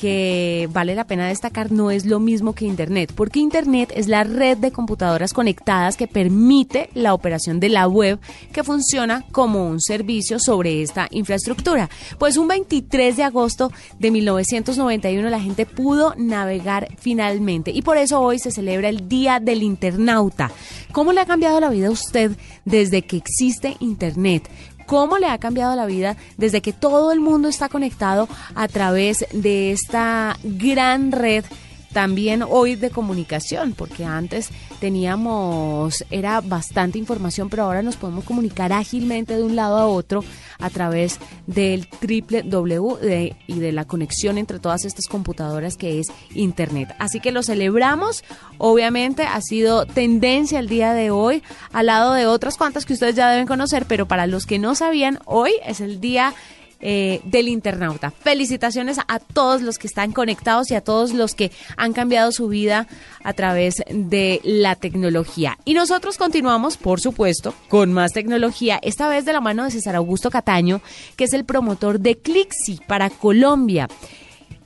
Que 0.00 0.66
vale 0.72 0.94
la 0.94 1.04
pena 1.04 1.28
destacar 1.28 1.70
no 1.70 1.90
es 1.90 2.06
lo 2.06 2.20
mismo 2.20 2.54
que 2.54 2.64
Internet, 2.64 3.12
porque 3.14 3.38
Internet 3.38 3.92
es 3.94 4.08
la 4.08 4.24
red 4.24 4.56
de 4.56 4.72
computadoras 4.72 5.34
conectadas 5.34 5.98
que 5.98 6.06
permite 6.06 6.88
la 6.94 7.12
operación 7.12 7.60
de 7.60 7.68
la 7.68 7.86
web 7.86 8.18
que 8.50 8.64
funciona 8.64 9.26
como 9.30 9.66
un 9.66 9.78
servicio 9.78 10.38
sobre 10.38 10.80
esta 10.80 11.06
infraestructura. 11.10 11.90
Pues 12.18 12.38
un 12.38 12.48
23 12.48 13.18
de 13.18 13.24
agosto 13.24 13.72
de 13.98 14.10
1991 14.10 15.28
la 15.28 15.38
gente 15.38 15.66
pudo 15.66 16.14
navegar 16.16 16.88
finalmente 16.98 17.70
y 17.70 17.82
por 17.82 17.98
eso 17.98 18.22
hoy 18.22 18.38
se 18.38 18.52
celebra 18.52 18.88
el 18.88 19.06
Día 19.06 19.38
del 19.38 19.62
Internauta. 19.62 20.50
¿Cómo 20.92 21.12
le 21.12 21.20
ha 21.20 21.26
cambiado 21.26 21.60
la 21.60 21.68
vida 21.68 21.88
a 21.88 21.90
usted 21.90 22.32
desde 22.64 23.02
que 23.02 23.18
existe 23.18 23.76
Internet? 23.80 24.48
Cómo 24.90 25.18
le 25.18 25.28
ha 25.28 25.38
cambiado 25.38 25.76
la 25.76 25.86
vida 25.86 26.16
desde 26.36 26.62
que 26.62 26.72
todo 26.72 27.12
el 27.12 27.20
mundo 27.20 27.48
está 27.48 27.68
conectado 27.68 28.28
a 28.56 28.66
través 28.66 29.24
de 29.32 29.70
esta 29.70 30.36
gran 30.42 31.12
red 31.12 31.44
también 31.92 32.42
hoy 32.42 32.76
de 32.76 32.90
comunicación, 32.90 33.72
porque 33.72 34.04
antes 34.04 34.50
teníamos, 34.80 36.04
era 36.10 36.40
bastante 36.40 36.98
información, 36.98 37.50
pero 37.50 37.64
ahora 37.64 37.82
nos 37.82 37.96
podemos 37.96 38.24
comunicar 38.24 38.72
ágilmente 38.72 39.36
de 39.36 39.42
un 39.42 39.56
lado 39.56 39.76
a 39.76 39.86
otro 39.86 40.24
a 40.58 40.70
través 40.70 41.18
del 41.46 41.88
triple 41.88 42.42
W 42.42 43.36
y 43.46 43.58
de 43.58 43.72
la 43.72 43.84
conexión 43.84 44.38
entre 44.38 44.58
todas 44.58 44.84
estas 44.84 45.06
computadoras 45.06 45.76
que 45.76 46.00
es 46.00 46.08
Internet. 46.34 46.94
Así 46.98 47.20
que 47.20 47.32
lo 47.32 47.42
celebramos, 47.42 48.24
obviamente 48.58 49.24
ha 49.24 49.40
sido 49.40 49.86
tendencia 49.86 50.58
el 50.58 50.68
día 50.68 50.92
de 50.92 51.10
hoy, 51.10 51.42
al 51.72 51.86
lado 51.86 52.12
de 52.14 52.26
otras 52.26 52.56
cuantas 52.56 52.86
que 52.86 52.92
ustedes 52.92 53.16
ya 53.16 53.30
deben 53.30 53.46
conocer, 53.46 53.86
pero 53.86 54.06
para 54.06 54.26
los 54.26 54.46
que 54.46 54.58
no 54.58 54.74
sabían, 54.74 55.18
hoy 55.24 55.52
es 55.64 55.80
el 55.80 56.00
día 56.00 56.34
eh, 56.80 57.20
del 57.24 57.48
internauta. 57.48 58.10
Felicitaciones 58.10 58.98
a 59.06 59.18
todos 59.18 59.62
los 59.62 59.78
que 59.78 59.86
están 59.86 60.12
conectados 60.12 60.70
y 60.70 60.74
a 60.74 60.80
todos 60.80 61.12
los 61.12 61.34
que 61.34 61.50
han 61.76 61.92
cambiado 61.92 62.32
su 62.32 62.48
vida 62.48 62.86
a 63.22 63.32
través 63.32 63.82
de 63.90 64.40
la 64.44 64.76
tecnología. 64.76 65.58
Y 65.64 65.74
nosotros 65.74 66.16
continuamos, 66.16 66.76
por 66.76 67.00
supuesto, 67.00 67.54
con 67.68 67.92
más 67.92 68.12
tecnología, 68.12 68.78
esta 68.82 69.08
vez 69.08 69.24
de 69.24 69.32
la 69.32 69.40
mano 69.40 69.64
de 69.64 69.70
César 69.70 69.94
Augusto 69.96 70.30
Cataño, 70.30 70.80
que 71.16 71.24
es 71.24 71.32
el 71.32 71.44
promotor 71.44 72.00
de 72.00 72.18
Clixi 72.18 72.80
para 72.86 73.10
Colombia. 73.10 73.88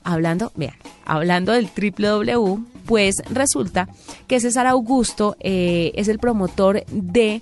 Hablando, 0.03 0.51
vean, 0.55 0.75
hablando 1.05 1.51
del 1.51 1.67
www, 1.67 2.63
pues 2.85 3.15
resulta 3.29 3.89
que 4.27 4.39
César 4.39 4.67
Augusto 4.67 5.35
eh, 5.39 5.91
es 5.95 6.07
el 6.07 6.19
promotor 6.19 6.85
de 6.87 7.41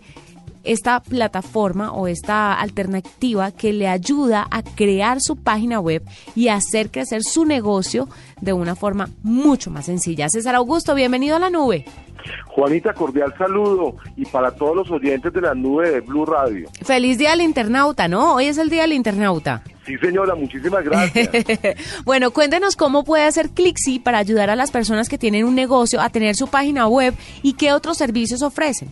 esta 0.63 1.01
plataforma 1.01 1.91
o 1.91 2.07
esta 2.07 2.53
alternativa 2.53 3.51
que 3.51 3.73
le 3.73 3.87
ayuda 3.87 4.47
a 4.49 4.63
crear 4.63 5.17
su 5.21 5.35
página 5.35 5.79
web 5.79 6.03
y 6.35 6.47
hacer 6.47 6.89
crecer 6.89 7.23
su 7.23 7.45
negocio 7.45 8.07
de 8.41 8.53
una 8.53 8.75
forma 8.75 9.09
mucho 9.21 9.71
más 9.71 9.85
sencilla. 9.85 10.27
César 10.29 10.55
Augusto, 10.55 10.95
bienvenido 10.95 11.35
a 11.35 11.39
la 11.39 11.49
nube. 11.49 11.85
Juanita, 12.47 12.93
cordial 12.93 13.33
saludo 13.37 13.97
y 14.15 14.25
para 14.25 14.51
todos 14.51 14.75
los 14.75 14.91
oyentes 14.91 15.33
de 15.33 15.41
la 15.41 15.53
nube 15.53 15.91
de 15.91 15.99
Blue 16.01 16.25
Radio. 16.25 16.69
Feliz 16.83 17.17
día 17.17 17.31
del 17.31 17.41
internauta, 17.41 18.07
¿no? 18.07 18.35
Hoy 18.35 18.45
es 18.45 18.57
el 18.57 18.69
día 18.69 18.83
del 18.83 18.93
internauta. 18.93 19.61
Sí, 19.85 19.97
señora, 19.97 20.33
muchísimas 20.35 20.83
gracias. 20.85 21.29
bueno, 22.05 22.31
cuéntenos 22.31 22.75
cómo 22.77 23.03
puede 23.03 23.25
hacer 23.25 23.49
Clixi 23.49 23.99
para 23.99 24.19
ayudar 24.19 24.49
a 24.49 24.55
las 24.55 24.71
personas 24.71 25.09
que 25.09 25.17
tienen 25.17 25.45
un 25.45 25.55
negocio 25.55 25.99
a 25.99 26.09
tener 26.09 26.35
su 26.35 26.47
página 26.47 26.87
web 26.87 27.13
y 27.41 27.53
qué 27.53 27.73
otros 27.73 27.97
servicios 27.97 28.41
ofrecen. 28.41 28.89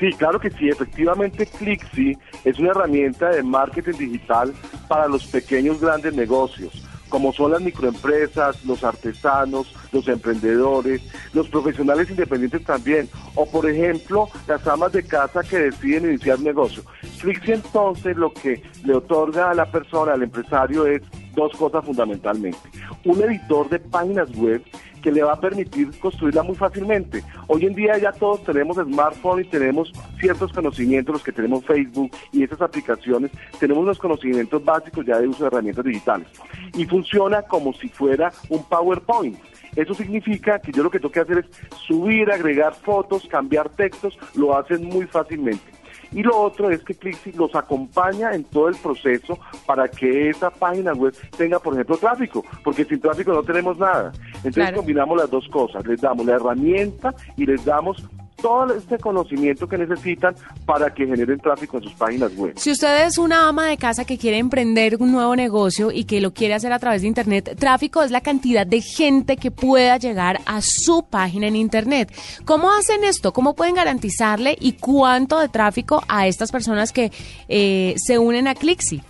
Sí, 0.00 0.10
claro 0.14 0.40
que 0.40 0.50
sí. 0.50 0.70
Efectivamente, 0.70 1.44
Clixi 1.44 2.16
es 2.44 2.58
una 2.58 2.70
herramienta 2.70 3.28
de 3.28 3.42
marketing 3.42 3.98
digital 3.98 4.54
para 4.88 5.06
los 5.06 5.26
pequeños 5.26 5.78
grandes 5.78 6.14
negocios, 6.14 6.82
como 7.10 7.34
son 7.34 7.52
las 7.52 7.60
microempresas, 7.60 8.64
los 8.64 8.82
artesanos, 8.82 9.74
los 9.92 10.08
emprendedores, 10.08 11.02
los 11.34 11.48
profesionales 11.50 12.08
independientes 12.08 12.64
también, 12.64 13.10
o 13.34 13.44
por 13.44 13.68
ejemplo, 13.68 14.26
las 14.48 14.66
amas 14.66 14.92
de 14.92 15.02
casa 15.02 15.42
que 15.42 15.58
deciden 15.58 16.06
iniciar 16.06 16.38
un 16.38 16.44
negocio. 16.44 16.82
Clixi 17.20 17.52
entonces 17.52 18.16
lo 18.16 18.32
que 18.32 18.62
le 18.84 18.94
otorga 18.94 19.50
a 19.50 19.54
la 19.54 19.70
persona, 19.70 20.14
al 20.14 20.22
empresario, 20.22 20.86
es 20.86 21.02
dos 21.34 21.52
cosas 21.56 21.84
fundamentalmente. 21.84 22.58
Un 23.04 23.22
editor 23.22 23.68
de 23.68 23.80
páginas 23.80 24.34
web 24.34 24.62
que 25.00 25.10
le 25.10 25.22
va 25.22 25.34
a 25.34 25.40
permitir 25.40 25.98
construirla 25.98 26.42
muy 26.42 26.56
fácilmente. 26.56 27.22
Hoy 27.46 27.66
en 27.66 27.74
día 27.74 27.98
ya 27.98 28.12
todos 28.12 28.42
tenemos 28.44 28.76
smartphone 28.76 29.40
y 29.42 29.44
tenemos 29.44 29.92
ciertos 30.18 30.52
conocimientos, 30.52 31.14
los 31.14 31.22
que 31.22 31.32
tenemos 31.32 31.64
Facebook 31.64 32.10
y 32.32 32.42
esas 32.42 32.60
aplicaciones, 32.60 33.30
tenemos 33.58 33.82
unos 33.82 33.98
conocimientos 33.98 34.64
básicos 34.64 35.06
ya 35.06 35.18
de 35.18 35.28
uso 35.28 35.44
de 35.44 35.48
herramientas 35.48 35.84
digitales. 35.84 36.28
Y 36.74 36.84
funciona 36.84 37.42
como 37.42 37.72
si 37.72 37.88
fuera 37.88 38.32
un 38.48 38.64
PowerPoint. 38.64 39.38
Eso 39.76 39.94
significa 39.94 40.58
que 40.58 40.72
yo 40.72 40.82
lo 40.82 40.90
que 40.90 40.98
tengo 40.98 41.12
que 41.12 41.20
hacer 41.20 41.38
es 41.38 41.78
subir, 41.86 42.30
agregar 42.30 42.74
fotos, 42.74 43.26
cambiar 43.28 43.68
textos, 43.70 44.18
lo 44.34 44.56
hacen 44.56 44.84
muy 44.84 45.06
fácilmente. 45.06 45.79
Y 46.12 46.22
lo 46.22 46.36
otro 46.36 46.70
es 46.70 46.82
que 46.82 46.94
Clixi 46.94 47.32
los 47.32 47.54
acompaña 47.54 48.34
en 48.34 48.44
todo 48.44 48.68
el 48.68 48.76
proceso 48.76 49.38
para 49.66 49.88
que 49.88 50.30
esa 50.30 50.50
página 50.50 50.92
web 50.92 51.14
tenga, 51.36 51.58
por 51.58 51.74
ejemplo, 51.74 51.96
tráfico, 51.96 52.44
porque 52.64 52.84
sin 52.84 53.00
tráfico 53.00 53.32
no 53.32 53.42
tenemos 53.42 53.78
nada. 53.78 54.12
Entonces 54.42 54.74
combinamos 54.74 55.18
las 55.18 55.30
dos 55.30 55.48
cosas, 55.48 55.86
les 55.86 56.00
damos 56.00 56.26
la 56.26 56.34
herramienta 56.34 57.14
y 57.36 57.46
les 57.46 57.64
damos 57.64 58.04
todo 58.40 58.74
este 58.74 58.98
conocimiento 58.98 59.68
que 59.68 59.78
necesitan 59.78 60.34
para 60.66 60.92
que 60.92 61.06
generen 61.06 61.38
tráfico 61.38 61.78
en 61.78 61.84
sus 61.84 61.94
páginas 61.94 62.34
web. 62.36 62.52
Si 62.56 62.70
usted 62.70 63.06
es 63.06 63.18
una 63.18 63.48
ama 63.48 63.66
de 63.66 63.76
casa 63.76 64.04
que 64.04 64.18
quiere 64.18 64.38
emprender 64.38 64.96
un 65.00 65.12
nuevo 65.12 65.36
negocio 65.36 65.90
y 65.90 66.04
que 66.04 66.20
lo 66.20 66.32
quiere 66.32 66.54
hacer 66.54 66.72
a 66.72 66.78
través 66.78 67.02
de 67.02 67.08
Internet, 67.08 67.56
tráfico 67.58 68.02
es 68.02 68.10
la 68.10 68.20
cantidad 68.20 68.66
de 68.66 68.80
gente 68.80 69.36
que 69.36 69.50
pueda 69.50 69.96
llegar 69.96 70.40
a 70.46 70.60
su 70.62 71.04
página 71.08 71.46
en 71.46 71.56
Internet. 71.56 72.12
¿Cómo 72.44 72.70
hacen 72.70 73.04
esto? 73.04 73.32
¿Cómo 73.32 73.54
pueden 73.54 73.74
garantizarle 73.74 74.56
y 74.60 74.72
cuánto 74.72 75.38
de 75.38 75.48
tráfico 75.48 76.02
a 76.08 76.26
estas 76.26 76.50
personas 76.50 76.92
que 76.92 77.12
eh, 77.48 77.94
se 77.96 78.18
unen 78.18 78.48
a 78.48 78.54
Clixi? 78.54 79.02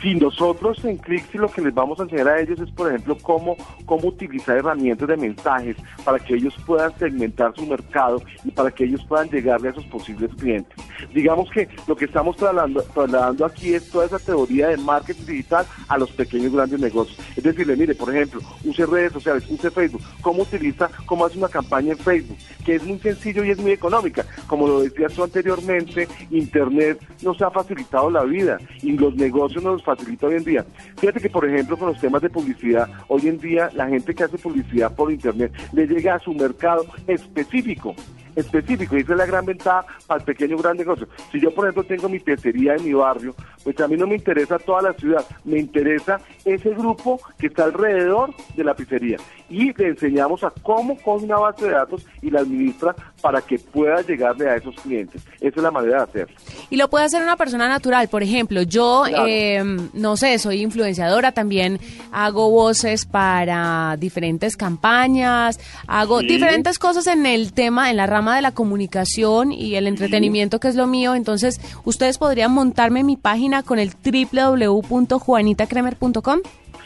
Si 0.00 0.14
nosotros 0.14 0.82
en 0.86 0.96
Clixi 0.96 1.36
lo 1.36 1.48
que 1.48 1.60
les 1.60 1.74
vamos 1.74 2.00
a 2.00 2.04
enseñar 2.04 2.28
a 2.28 2.40
ellos 2.40 2.58
es, 2.58 2.70
por 2.70 2.88
ejemplo, 2.88 3.18
cómo, 3.20 3.56
cómo 3.84 4.08
utilizar 4.08 4.56
herramientas 4.56 5.06
de 5.06 5.16
mensajes 5.16 5.76
para 6.04 6.18
que 6.18 6.36
ellos 6.36 6.54
puedan 6.64 6.96
segmentar 6.98 7.54
su 7.54 7.66
mercado 7.66 8.22
y 8.42 8.50
para 8.50 8.70
que 8.70 8.84
ellos 8.84 9.04
puedan 9.06 9.28
llegarle 9.28 9.68
a 9.68 9.74
sus 9.74 9.84
posibles 9.86 10.30
clientes. 10.36 10.74
Digamos 11.12 11.50
que 11.50 11.68
lo 11.86 11.94
que 11.96 12.06
estamos 12.06 12.36
trasladando, 12.36 12.82
trasladando 12.82 13.44
aquí 13.44 13.74
es 13.74 13.90
toda 13.90 14.06
esa 14.06 14.18
teoría 14.18 14.68
de 14.68 14.78
marketing 14.78 15.26
digital 15.26 15.66
a 15.86 15.98
los 15.98 16.10
pequeños 16.12 16.50
y 16.50 16.56
grandes 16.56 16.80
negocios. 16.80 17.18
Es 17.36 17.44
decirle, 17.44 17.76
mire, 17.76 17.94
por 17.94 18.08
ejemplo, 18.14 18.40
use 18.64 18.86
redes 18.86 19.12
sociales, 19.12 19.44
use 19.50 19.70
Facebook, 19.70 20.02
cómo 20.22 20.42
utiliza, 20.42 20.88
cómo 21.04 21.26
hace 21.26 21.36
una 21.36 21.48
campaña 21.48 21.92
en 21.92 21.98
Facebook, 21.98 22.38
que 22.64 22.76
es 22.76 22.84
muy 22.84 22.98
sencillo 23.00 23.44
y 23.44 23.50
es 23.50 23.58
muy 23.58 23.72
económica. 23.72 24.24
Como 24.46 24.66
lo 24.66 24.80
decías 24.80 25.12
tú 25.12 25.24
anteriormente, 25.24 26.08
Internet 26.30 26.98
nos 27.22 27.40
ha 27.42 27.50
facilitado 27.50 28.10
la 28.10 28.24
vida 28.24 28.58
y 28.82 28.92
los 28.92 29.14
negocios 29.14 29.62
nos 29.62 29.82
facilita 29.96 30.26
hoy 30.26 30.34
en 30.34 30.44
día. 30.44 30.64
Fíjate 30.96 31.20
que, 31.20 31.30
por 31.30 31.48
ejemplo, 31.48 31.76
con 31.76 31.88
los 31.88 32.00
temas 32.00 32.22
de 32.22 32.30
publicidad, 32.30 32.88
hoy 33.08 33.28
en 33.28 33.38
día 33.38 33.70
la 33.74 33.88
gente 33.88 34.14
que 34.14 34.24
hace 34.24 34.38
publicidad 34.38 34.94
por 34.94 35.12
Internet 35.12 35.52
le 35.72 35.86
llega 35.86 36.14
a 36.14 36.18
su 36.18 36.32
mercado 36.32 36.86
específico 37.06 37.94
específico 38.36 38.96
y 38.96 39.00
esa 39.00 39.12
es 39.12 39.18
la 39.18 39.26
gran 39.26 39.44
ventaja 39.44 39.84
para 40.06 40.20
el 40.20 40.24
pequeño 40.24 40.56
gran 40.58 40.76
negocio. 40.76 41.08
Si 41.30 41.40
yo, 41.40 41.52
por 41.52 41.64
ejemplo, 41.64 41.84
tengo 41.84 42.08
mi 42.08 42.18
pecería 42.18 42.74
en 42.74 42.84
mi 42.84 42.92
barrio, 42.92 43.34
pues 43.64 43.78
a 43.80 43.88
mí 43.88 43.96
no 43.96 44.06
me 44.06 44.16
interesa 44.16 44.58
toda 44.58 44.82
la 44.82 44.92
ciudad, 44.94 45.24
me 45.44 45.58
interesa 45.58 46.20
ese 46.44 46.70
grupo 46.70 47.20
que 47.38 47.48
está 47.48 47.64
alrededor 47.64 48.34
de 48.56 48.64
la 48.64 48.74
pizzería. 48.74 49.18
Y 49.48 49.72
le 49.72 49.88
enseñamos 49.88 50.44
a 50.44 50.52
cómo 50.62 50.96
coge 50.98 51.24
una 51.24 51.38
base 51.38 51.66
de 51.66 51.72
datos 51.72 52.06
y 52.22 52.30
la 52.30 52.40
administra 52.40 52.94
para 53.20 53.40
que 53.40 53.58
pueda 53.58 54.00
llegarle 54.02 54.48
a 54.48 54.56
esos 54.56 54.74
clientes. 54.76 55.22
Esa 55.40 55.56
es 55.56 55.62
la 55.62 55.70
manera 55.70 55.98
de 55.98 56.02
hacerlo. 56.04 56.36
Y 56.70 56.76
lo 56.76 56.88
puede 56.88 57.04
hacer 57.04 57.22
una 57.22 57.36
persona 57.36 57.68
natural. 57.68 58.08
Por 58.08 58.22
ejemplo, 58.22 58.62
yo, 58.62 59.04
eh, 59.06 59.62
no 59.92 60.16
sé, 60.16 60.38
soy 60.38 60.62
influenciadora, 60.62 61.32
también 61.32 61.80
hago 62.12 62.50
voces 62.50 63.06
para 63.06 63.96
diferentes 63.98 64.56
campañas, 64.56 65.58
hago 65.86 66.20
diferentes 66.20 66.78
cosas 66.78 67.06
en 67.08 67.26
el 67.26 67.52
tema, 67.52 67.90
en 67.90 67.96
la 67.96 68.06
rama 68.06 68.36
de 68.36 68.42
la 68.42 68.52
comunicación 68.52 69.52
y 69.52 69.74
el 69.74 69.86
entretenimiento, 69.86 70.60
que 70.60 70.68
es 70.68 70.76
lo 70.76 70.86
mío. 70.86 71.14
Entonces, 71.14 71.60
ustedes 71.84 72.18
podrían 72.18 72.52
montarme 72.52 73.02
mi 73.02 73.16
página 73.16 73.62
con 73.62 73.78
el 73.78 73.94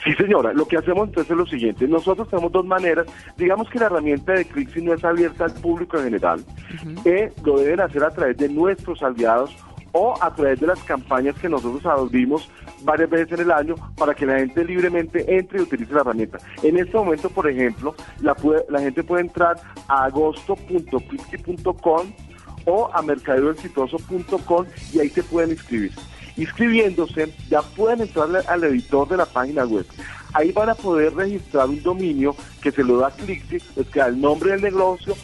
Sí, 0.05 0.13
señora. 0.15 0.53
Lo 0.53 0.67
que 0.67 0.77
hacemos 0.77 1.09
entonces 1.09 1.31
es 1.31 1.37
lo 1.37 1.47
siguiente. 1.47 1.89
Nosotros 1.89 2.29
tenemos 2.29 2.53
dos 2.53 2.67
maneras. 2.67 3.07
Digamos 3.39 3.71
que 3.71 3.79
la 3.79 3.87
herramienta 3.87 4.33
de 4.33 4.45
Clixi 4.45 4.83
no 4.83 4.93
es 4.93 5.03
abierta 5.03 5.45
al 5.45 5.55
público 5.55 5.97
en 5.99 6.05
general. 6.05 6.45
que 7.03 7.33
lo 7.45 7.59
deben 7.59 7.81
hacer 7.81 8.05
a 8.05 8.11
través 8.11 8.37
de 8.37 8.49
nuestros 8.49 9.03
aliados 9.03 9.57
o 9.93 10.15
a 10.21 10.35
través 10.35 10.61
de 10.61 10.67
las 10.67 10.83
campañas 10.83 11.39
que 11.39 11.49
nosotros 11.49 11.87
abrimos 11.87 12.51
varias 12.83 13.09
veces 13.09 13.39
en 13.39 13.45
el 13.45 13.53
año 13.53 13.77
para 13.97 14.13
que 14.13 14.27
la 14.27 14.41
gente 14.41 14.65
libremente 14.65 15.25
entre 15.37 15.61
y 15.61 15.63
utilice 15.63 15.95
la 15.95 16.01
herramienta. 16.01 16.39
En 16.63 16.77
este 16.77 16.97
momento, 16.97 17.31
por 17.31 17.49
ejemplo, 17.49 17.95
la, 18.21 18.37
la 18.69 18.81
gente 18.81 19.05
puede 19.05 19.23
entrar 19.23 19.57
a 19.89 20.05
agosto.clixi.com 20.05 22.13
o 22.67 22.91
a 22.93 23.03
mercaderoexitoso.com 23.03 24.67
y 24.93 24.99
ahí 24.99 25.09
se 25.11 25.23
pueden 25.23 25.53
inscribir. 25.53 25.93
Inscribiéndose, 26.37 27.33
ya 27.49 27.63
pueden 27.63 28.03
entrar 28.03 28.29
al 28.49 28.65
editor 28.65 29.09
de 29.09 29.17
la 29.17 29.27
página 29.27 29.65
web. 29.65 29.87
Ahí 30.33 30.51
van 30.51 30.69
a 30.69 30.75
poder 30.75 31.15
registrar 31.15 31.69
un 31.69 31.83
dominio 31.83 32.35
que 32.61 32.73
se 32.73 32.83
lo 32.83 32.99
da 32.99 33.11
Clixi, 33.11 33.57
es 33.57 33.87
que 33.87 34.01
da 34.01 34.09
el 34.09 34.21
nombre 34.21 34.51
del 34.53 34.63
negocio, 34.63 35.15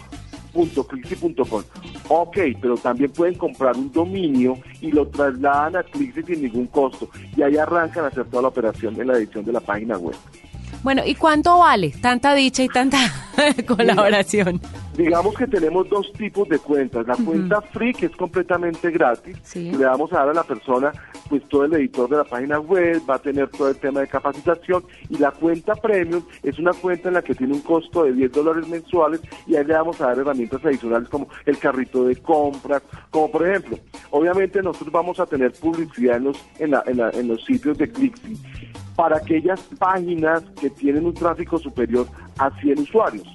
.clixi.com. 0.52 1.62
Ok, 2.08 2.38
pero 2.60 2.76
también 2.76 3.10
pueden 3.10 3.34
comprar 3.34 3.76
un 3.76 3.90
dominio 3.92 4.58
y 4.80 4.90
lo 4.90 5.06
trasladan 5.08 5.76
a 5.76 5.82
Clixi 5.82 6.22
sin 6.22 6.42
ningún 6.42 6.66
costo. 6.66 7.08
Y 7.36 7.42
ahí 7.42 7.56
arrancan 7.56 8.04
a 8.04 8.08
hacer 8.08 8.24
toda 8.26 8.42
la 8.42 8.48
operación 8.48 9.00
en 9.00 9.08
la 9.08 9.16
edición 9.16 9.44
de 9.44 9.52
la 9.52 9.60
página 9.60 9.98
web. 9.98 10.16
Bueno, 10.82 11.02
¿y 11.04 11.14
cuánto 11.14 11.58
vale 11.58 11.92
tanta 12.00 12.34
dicha 12.34 12.62
y 12.62 12.68
tanta 12.68 12.98
colaboración? 13.66 14.60
Digamos 14.96 15.34
que 15.34 15.46
tenemos 15.46 15.88
dos 15.88 16.12
tipos 16.14 16.48
de 16.48 16.58
cuentas. 16.58 17.06
La 17.06 17.16
cuenta 17.16 17.60
free, 17.62 17.92
que 17.94 18.06
es 18.06 18.16
completamente 18.16 18.90
gratis. 18.90 19.36
Sí. 19.42 19.70
Le 19.70 19.84
vamos 19.86 20.12
a 20.12 20.16
dar 20.18 20.28
a 20.30 20.34
la 20.34 20.42
persona 20.42 20.92
pues 21.28 21.48
todo 21.48 21.64
el 21.64 21.72
editor 21.74 22.08
de 22.10 22.16
la 22.16 22.24
página 22.24 22.58
web, 22.58 23.00
va 23.08 23.14
a 23.14 23.18
tener 23.20 23.48
todo 23.50 23.68
el 23.68 23.76
tema 23.76 24.00
de 24.00 24.08
capacitación. 24.08 24.82
Y 25.08 25.16
la 25.18 25.30
cuenta 25.30 25.74
premium 25.76 26.22
es 26.42 26.58
una 26.58 26.72
cuenta 26.72 27.08
en 27.08 27.14
la 27.14 27.22
que 27.22 27.34
tiene 27.34 27.52
un 27.54 27.60
costo 27.60 28.02
de 28.04 28.12
10 28.12 28.32
dólares 28.32 28.66
mensuales 28.68 29.20
y 29.46 29.54
ahí 29.56 29.64
le 29.64 29.74
vamos 29.74 30.00
a 30.00 30.06
dar 30.08 30.18
herramientas 30.18 30.62
adicionales 30.64 31.08
como 31.08 31.28
el 31.46 31.56
carrito 31.58 32.04
de 32.04 32.16
compras, 32.16 32.82
como 33.10 33.30
por 33.30 33.46
ejemplo, 33.46 33.78
obviamente 34.10 34.60
nosotros 34.60 34.92
vamos 34.92 35.20
a 35.20 35.26
tener 35.26 35.52
publicidad 35.52 36.16
en 36.16 36.24
los, 36.24 36.36
en 36.58 36.72
la- 36.72 36.82
en 36.86 36.96
la- 36.96 37.10
en 37.10 37.28
los 37.28 37.44
sitios 37.44 37.78
de 37.78 37.90
Clixi 37.90 38.36
para 39.00 39.16
aquellas 39.16 39.58
páginas 39.78 40.42
que 40.60 40.68
tienen 40.68 41.06
un 41.06 41.14
tráfico 41.14 41.56
superior 41.56 42.06
a 42.36 42.50
100 42.60 42.80
usuarios. 42.80 43.26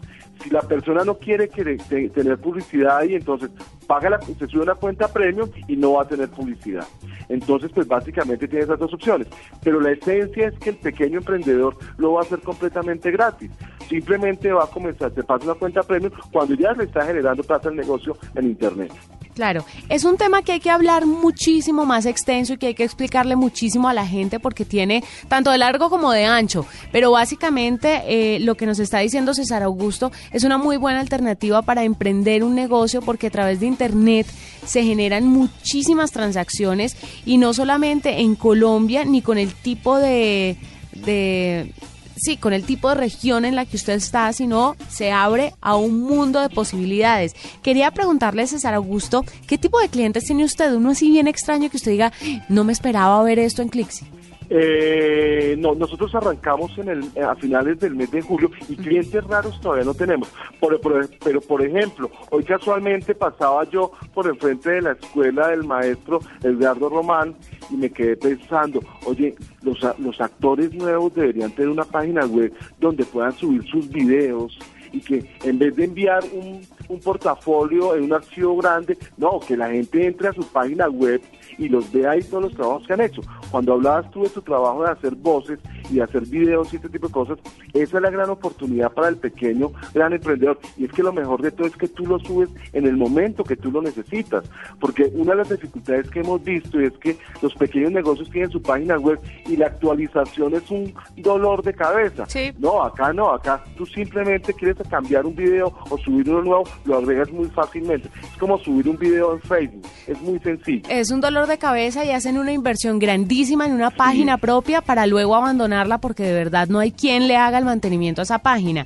Si 0.43 0.51
la 0.51 0.61
persona 0.61 1.03
no 1.03 1.17
quiere 1.17 1.47
tener 1.47 2.37
publicidad 2.37 2.97
ahí, 2.97 3.15
entonces 3.15 3.49
paga 3.87 4.11
la, 4.11 4.21
se 4.21 4.45
sube 4.45 4.61
una 4.61 4.75
cuenta 4.75 5.07
premium 5.07 5.49
y 5.67 5.75
no 5.75 5.93
va 5.93 6.03
a 6.03 6.07
tener 6.07 6.29
publicidad. 6.29 6.85
Entonces, 7.29 7.71
pues 7.73 7.87
básicamente 7.87 8.47
tiene 8.47 8.65
esas 8.65 8.77
dos 8.77 8.93
opciones. 8.93 9.27
Pero 9.63 9.81
la 9.81 9.89
esencia 9.89 10.49
es 10.49 10.59
que 10.59 10.69
el 10.69 10.77
pequeño 10.77 11.17
emprendedor 11.17 11.75
lo 11.97 12.13
va 12.13 12.19
a 12.19 12.23
hacer 12.25 12.41
completamente 12.41 13.09
gratis. 13.09 13.49
Simplemente 13.89 14.51
va 14.51 14.65
a 14.65 14.67
comenzar, 14.67 15.09
te 15.09 15.23
pasa 15.23 15.45
una 15.45 15.55
cuenta 15.55 15.81
premium 15.81 16.13
cuando 16.31 16.53
ya 16.53 16.73
le 16.73 16.83
está 16.83 17.07
generando 17.07 17.41
plata 17.41 17.69
el 17.69 17.75
negocio 17.75 18.15
en 18.35 18.45
Internet. 18.45 18.91
Claro, 19.35 19.65
es 19.89 20.05
un 20.05 20.15
tema 20.15 20.43
que 20.43 20.53
hay 20.53 20.59
que 20.61 20.69
hablar 20.69 21.05
muchísimo 21.05 21.85
más 21.85 22.05
extenso 22.05 22.53
y 22.53 22.57
que 22.57 22.67
hay 22.67 22.73
que 22.73 22.85
explicarle 22.85 23.35
muchísimo 23.35 23.89
a 23.89 23.93
la 23.93 24.07
gente 24.07 24.39
porque 24.39 24.63
tiene 24.63 25.03
tanto 25.27 25.51
de 25.51 25.57
largo 25.57 25.89
como 25.89 26.13
de 26.13 26.23
ancho. 26.23 26.65
Pero 26.93 27.11
básicamente 27.11 28.03
eh, 28.07 28.39
lo 28.39 28.55
que 28.55 28.65
nos 28.65 28.79
está 28.79 28.99
diciendo 28.99 29.33
César 29.33 29.61
Augusto 29.61 30.13
es 30.31 30.45
una 30.45 30.57
muy 30.57 30.77
buena 30.77 31.01
alternativa 31.01 31.61
para 31.63 31.83
emprender 31.83 32.45
un 32.45 32.55
negocio 32.55 33.01
porque 33.01 33.27
a 33.27 33.29
través 33.29 33.59
de 33.59 33.65
Internet 33.65 34.25
se 34.65 34.83
generan 34.83 35.27
muchísimas 35.27 36.11
transacciones 36.11 36.95
y 37.25 37.37
no 37.37 37.53
solamente 37.53 38.21
en 38.21 38.35
Colombia 38.35 39.03
ni 39.03 39.21
con 39.21 39.37
el 39.37 39.53
tipo 39.53 39.99
de... 39.99 40.55
de 40.93 41.73
sí, 42.15 42.37
con 42.37 42.53
el 42.53 42.63
tipo 42.63 42.89
de 42.89 42.95
región 42.95 43.45
en 43.45 43.55
la 43.55 43.65
que 43.65 43.77
usted 43.77 43.93
está, 43.93 44.31
sino 44.33 44.75
se 44.89 45.11
abre 45.11 45.53
a 45.61 45.75
un 45.75 46.01
mundo 46.01 46.39
de 46.39 46.49
posibilidades. 46.49 47.35
Quería 47.61 47.91
preguntarle, 47.91 48.47
César 48.47 48.73
Augusto, 48.73 49.23
¿qué 49.47 49.57
tipo 49.57 49.79
de 49.79 49.89
clientes 49.89 50.25
tiene 50.25 50.43
usted? 50.43 50.73
Uno 50.73 50.91
así 50.91 51.09
bien 51.09 51.27
extraño 51.27 51.69
que 51.69 51.77
usted 51.77 51.91
diga, 51.91 52.13
no 52.49 52.63
me 52.63 52.73
esperaba 52.73 53.21
ver 53.23 53.39
esto 53.39 53.61
en 53.61 53.69
Clixi. 53.69 54.05
Eh, 54.49 55.55
no, 55.57 55.73
nosotros 55.75 56.13
arrancamos 56.15 56.77
en 56.77 56.89
el, 56.89 57.23
a 57.23 57.35
finales 57.35 57.79
del 57.79 57.95
mes 57.95 58.11
de 58.11 58.21
julio 58.21 58.49
y 58.69 58.75
clientes 58.75 59.23
raros 59.25 59.59
todavía 59.61 59.85
no 59.85 59.93
tenemos. 59.93 60.29
Por- 60.59 60.79
por- 60.81 61.09
pero, 61.23 61.41
por 61.41 61.61
ejemplo, 61.65 62.09
hoy 62.29 62.43
casualmente 62.43 63.15
pasaba 63.15 63.63
yo 63.69 63.91
por 64.13 64.27
el 64.27 64.35
frente 64.37 64.69
de 64.71 64.81
la 64.81 64.91
escuela 64.93 65.47
del 65.49 65.63
maestro 65.63 66.19
Edgardo 66.43 66.89
Román 66.89 67.35
y 67.69 67.75
me 67.75 67.89
quedé 67.89 68.15
pensando, 68.17 68.79
oye, 69.05 69.35
los, 69.63 69.79
los 69.99 70.21
actores 70.21 70.73
nuevos 70.73 71.13
deberían 71.15 71.51
tener 71.51 71.69
una 71.69 71.83
página 71.85 72.25
web 72.25 72.53
donde 72.79 73.03
puedan 73.05 73.33
subir 73.33 73.63
sus 73.67 73.89
videos 73.89 74.57
y 74.91 75.01
que 75.01 75.25
en 75.43 75.59
vez 75.59 75.75
de 75.75 75.83
enviar 75.85 76.23
un, 76.31 76.61
un 76.87 76.99
portafolio 77.01 77.95
en 77.95 78.03
un 78.03 78.13
archivo 78.13 78.55
grande, 78.57 78.97
no, 79.17 79.39
que 79.41 79.57
la 79.57 79.69
gente 79.69 80.05
entre 80.05 80.29
a 80.29 80.33
su 80.33 80.47
página 80.47 80.87
web 80.87 81.19
y 81.57 81.69
los 81.69 81.91
vea 81.91 82.11
ahí 82.11 82.21
todos 82.23 82.43
los 82.43 82.53
trabajos 82.53 82.87
que 82.87 82.93
han 82.93 83.01
hecho. 83.01 83.21
Cuando 83.51 83.73
hablabas 83.73 84.09
tú 84.11 84.23
de 84.23 84.29
tu 84.29 84.41
trabajo 84.41 84.83
de 84.83 84.91
hacer 84.91 85.15
voces 85.15 85.59
y 85.89 85.95
de 85.95 86.03
hacer 86.03 86.25
videos 86.25 86.71
y 86.73 86.77
este 86.77 86.89
tipo 86.89 87.07
de 87.07 87.13
cosas, 87.13 87.37
esa 87.73 87.97
es 87.97 88.03
la 88.03 88.09
gran 88.09 88.29
oportunidad 88.29 88.91
para 88.91 89.09
el 89.09 89.17
pequeño, 89.17 89.71
gran 89.93 90.13
emprendedor. 90.13 90.59
Y 90.77 90.85
es 90.85 90.91
que 90.91 91.03
lo 91.03 91.13
mejor 91.13 91.41
de 91.41 91.51
todo 91.51 91.67
es 91.67 91.75
que 91.75 91.87
tú 91.87 92.05
lo 92.05 92.19
subes 92.19 92.49
en 92.73 92.85
el 92.85 92.97
momento 92.97 93.43
que 93.43 93.55
tú 93.55 93.71
lo 93.71 93.81
necesitas. 93.81 94.43
Porque 94.79 95.11
una 95.13 95.31
de 95.31 95.37
las 95.37 95.49
dificultades 95.49 96.09
que 96.09 96.21
hemos 96.21 96.43
visto 96.43 96.79
es 96.79 96.93
que 96.93 97.17
los 97.41 97.53
pequeños 97.55 97.91
negocios 97.91 98.29
tienen 98.29 98.51
su 98.51 98.61
página 98.61 98.97
web 98.97 99.19
y 99.47 99.57
la 99.57 99.67
actualización 99.67 100.55
es 100.55 100.69
un 100.71 100.93
dolor 101.17 101.63
de 101.63 101.73
cabeza. 101.73 102.25
Sí. 102.27 102.53
No, 102.57 102.83
acá 102.83 103.13
no, 103.13 103.31
acá 103.31 103.63
tú 103.77 103.85
simplemente 103.85 104.53
quieres 104.53 104.77
cambiar 104.89 105.25
un 105.25 105.35
video 105.35 105.73
o 105.89 105.97
subir 105.97 106.29
uno 106.29 106.41
nuevo, 106.41 106.63
lo 106.85 106.97
agregas 106.97 107.31
muy 107.31 107.47
fácilmente. 107.49 108.09
Es 108.21 108.37
como 108.37 108.57
subir 108.57 108.87
un 108.89 108.97
video 108.97 109.33
en 109.33 109.41
Facebook, 109.41 109.85
es 110.07 110.21
muy 110.21 110.39
sencillo. 110.39 110.83
Es 110.89 111.11
un 111.11 111.21
dolor 111.21 111.44
de 111.47 111.57
cabeza 111.57 112.05
y 112.05 112.11
hacen 112.11 112.37
una 112.37 112.51
inversión 112.51 112.99
grandísima 112.99 113.65
en 113.65 113.73
una 113.73 113.91
página 113.91 114.37
propia 114.37 114.81
para 114.81 115.05
luego 115.07 115.35
abandonarla 115.35 115.99
porque 115.99 116.23
de 116.23 116.33
verdad 116.33 116.67
no 116.67 116.79
hay 116.79 116.91
quien 116.91 117.27
le 117.27 117.37
haga 117.37 117.57
el 117.57 117.65
mantenimiento 117.65 118.21
a 118.21 118.23
esa 118.23 118.39
página. 118.39 118.85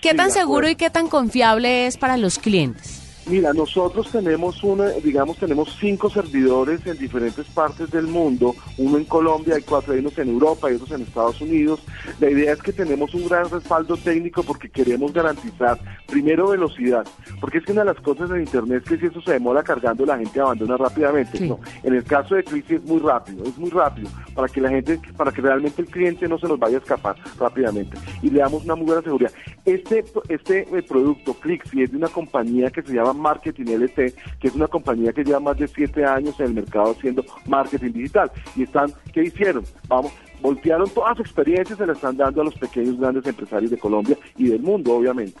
¿Qué 0.00 0.14
tan 0.14 0.30
seguro 0.30 0.68
y 0.68 0.76
qué 0.76 0.90
tan 0.90 1.08
confiable 1.08 1.86
es 1.86 1.96
para 1.96 2.16
los 2.16 2.38
clientes? 2.38 3.05
Mira, 3.28 3.52
nosotros 3.52 4.08
tenemos 4.12 4.62
una, 4.62 4.84
digamos, 5.02 5.36
tenemos 5.38 5.76
cinco 5.80 6.08
servidores 6.08 6.86
en 6.86 6.96
diferentes 6.96 7.44
partes 7.46 7.90
del 7.90 8.06
mundo, 8.06 8.54
uno 8.78 8.98
en 8.98 9.04
Colombia, 9.04 9.56
hay 9.56 9.62
cuatro, 9.62 9.94
hay 9.94 9.98
unos 9.98 10.16
en 10.18 10.28
Europa 10.28 10.70
y 10.70 10.76
otros 10.76 10.92
en 10.92 11.02
Estados 11.02 11.40
Unidos. 11.40 11.80
La 12.20 12.30
idea 12.30 12.52
es 12.52 12.62
que 12.62 12.72
tenemos 12.72 13.12
un 13.14 13.26
gran 13.26 13.50
respaldo 13.50 13.96
técnico 13.96 14.44
porque 14.44 14.68
queremos 14.68 15.12
garantizar, 15.12 15.76
primero, 16.06 16.50
velocidad, 16.50 17.04
porque 17.40 17.58
es 17.58 17.64
que 17.64 17.72
una 17.72 17.80
de 17.80 17.92
las 17.94 18.00
cosas 18.00 18.30
en 18.30 18.42
Internet 18.42 18.84
es 18.84 18.90
que 18.90 18.98
si 18.98 19.06
eso 19.06 19.20
se 19.20 19.32
demora 19.32 19.64
cargando, 19.64 20.06
la 20.06 20.18
gente 20.18 20.38
abandona 20.38 20.76
rápidamente. 20.76 21.38
Sí. 21.38 21.48
No, 21.48 21.58
en 21.82 21.94
el 21.94 22.04
caso 22.04 22.36
de 22.36 22.44
Clixi 22.44 22.76
es 22.76 22.84
muy 22.84 23.00
rápido, 23.00 23.42
es 23.42 23.58
muy 23.58 23.70
rápido, 23.70 24.08
para 24.36 24.46
que 24.46 24.60
la 24.60 24.68
gente, 24.68 25.00
para 25.16 25.32
que 25.32 25.40
realmente 25.40 25.82
el 25.82 25.88
cliente 25.88 26.28
no 26.28 26.38
se 26.38 26.46
nos 26.46 26.60
vaya 26.60 26.76
a 26.76 26.80
escapar 26.80 27.16
rápidamente 27.40 27.98
y 28.22 28.30
le 28.30 28.38
damos 28.38 28.64
una 28.64 28.76
muy 28.76 28.86
buena 28.86 29.02
seguridad. 29.02 29.32
Este, 29.64 30.04
este 30.28 30.60
eh, 30.60 30.82
producto 30.82 31.34
Clixi 31.34 31.82
es 31.82 31.90
de 31.90 31.96
una 31.96 32.08
compañía 32.08 32.70
que 32.70 32.82
se 32.82 32.92
llama 32.92 33.15
Marketing 33.16 33.64
LT, 33.66 34.14
que 34.38 34.48
es 34.48 34.54
una 34.54 34.66
compañía 34.66 35.12
que 35.12 35.24
lleva 35.24 35.40
más 35.40 35.58
de 35.58 35.68
siete 35.68 36.04
años 36.04 36.38
en 36.40 36.46
el 36.46 36.54
mercado 36.54 36.92
haciendo 36.92 37.24
marketing 37.46 37.92
digital. 37.92 38.30
Y 38.54 38.64
están, 38.64 38.92
¿qué 39.12 39.24
hicieron? 39.24 39.64
Vamos, 39.88 40.12
voltearon 40.40 40.88
todas 40.90 41.18
las 41.18 41.26
experiencias, 41.26 41.78
se 41.78 41.86
las 41.86 41.96
están 41.96 42.16
dando 42.16 42.40
a 42.42 42.44
los 42.44 42.54
pequeños 42.54 42.98
grandes 42.98 43.26
empresarios 43.26 43.70
de 43.70 43.78
Colombia 43.78 44.16
y 44.36 44.48
del 44.48 44.60
mundo, 44.60 44.94
obviamente. 44.96 45.40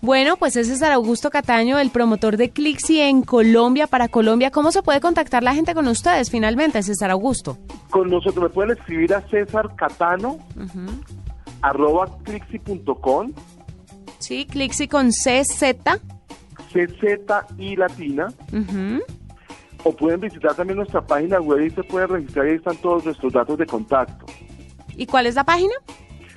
Bueno, 0.00 0.36
pues 0.36 0.56
ese 0.56 0.72
es 0.72 0.78
César 0.78 0.92
Augusto 0.92 1.30
Cataño, 1.30 1.78
el 1.78 1.90
promotor 1.90 2.36
de 2.36 2.50
Clixi 2.50 3.00
en 3.00 3.22
Colombia, 3.22 3.86
para 3.86 4.08
Colombia. 4.08 4.50
¿Cómo 4.50 4.70
se 4.70 4.82
puede 4.82 5.00
contactar 5.00 5.42
la 5.42 5.54
gente 5.54 5.74
con 5.74 5.88
ustedes 5.88 6.30
finalmente, 6.30 6.82
César 6.82 7.10
Augusto? 7.10 7.56
Con 7.90 8.10
nosotros 8.10 8.44
me 8.44 8.50
pueden 8.50 8.76
escribir 8.76 9.14
a 9.14 9.22
César 9.28 9.74
Catano, 9.76 10.38
arroba 11.62 12.06
clixi.com, 12.24 13.32
Sí, 14.24 14.46
Clixi 14.46 14.88
con 14.88 15.10
CZ. 15.10 15.74
Y 17.58 17.76
latina, 17.76 18.28
Ujú. 18.52 19.02
o 19.84 19.92
pueden 19.96 20.20
visitar 20.20 20.54
también 20.54 20.78
nuestra 20.78 21.00
página 21.06 21.40
web 21.40 21.64
y 21.66 21.70
se 21.70 21.82
pueden 21.84 22.08
registrar 22.08 22.46
y 22.46 22.50
ahí 22.50 22.56
están 22.56 22.76
todos 22.78 23.04
nuestros 23.04 23.32
datos 23.32 23.56
de 23.58 23.66
contacto. 23.66 24.26
¿Y 24.96 25.06
cuál 25.06 25.26
es 25.26 25.34
la 25.36 25.44
página? 25.44 25.74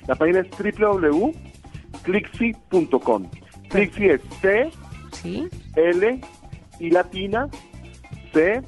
La 0.06 0.14
página 0.14 0.40
es 0.40 0.46
www.clixi.com. 0.50 3.26
Clixi 3.68 4.06
es 4.06 4.20
C, 4.40 4.70
Sí. 5.12 5.48
L 5.76 6.20
y 6.78 6.90
latina, 6.90 7.48
C, 8.32 8.62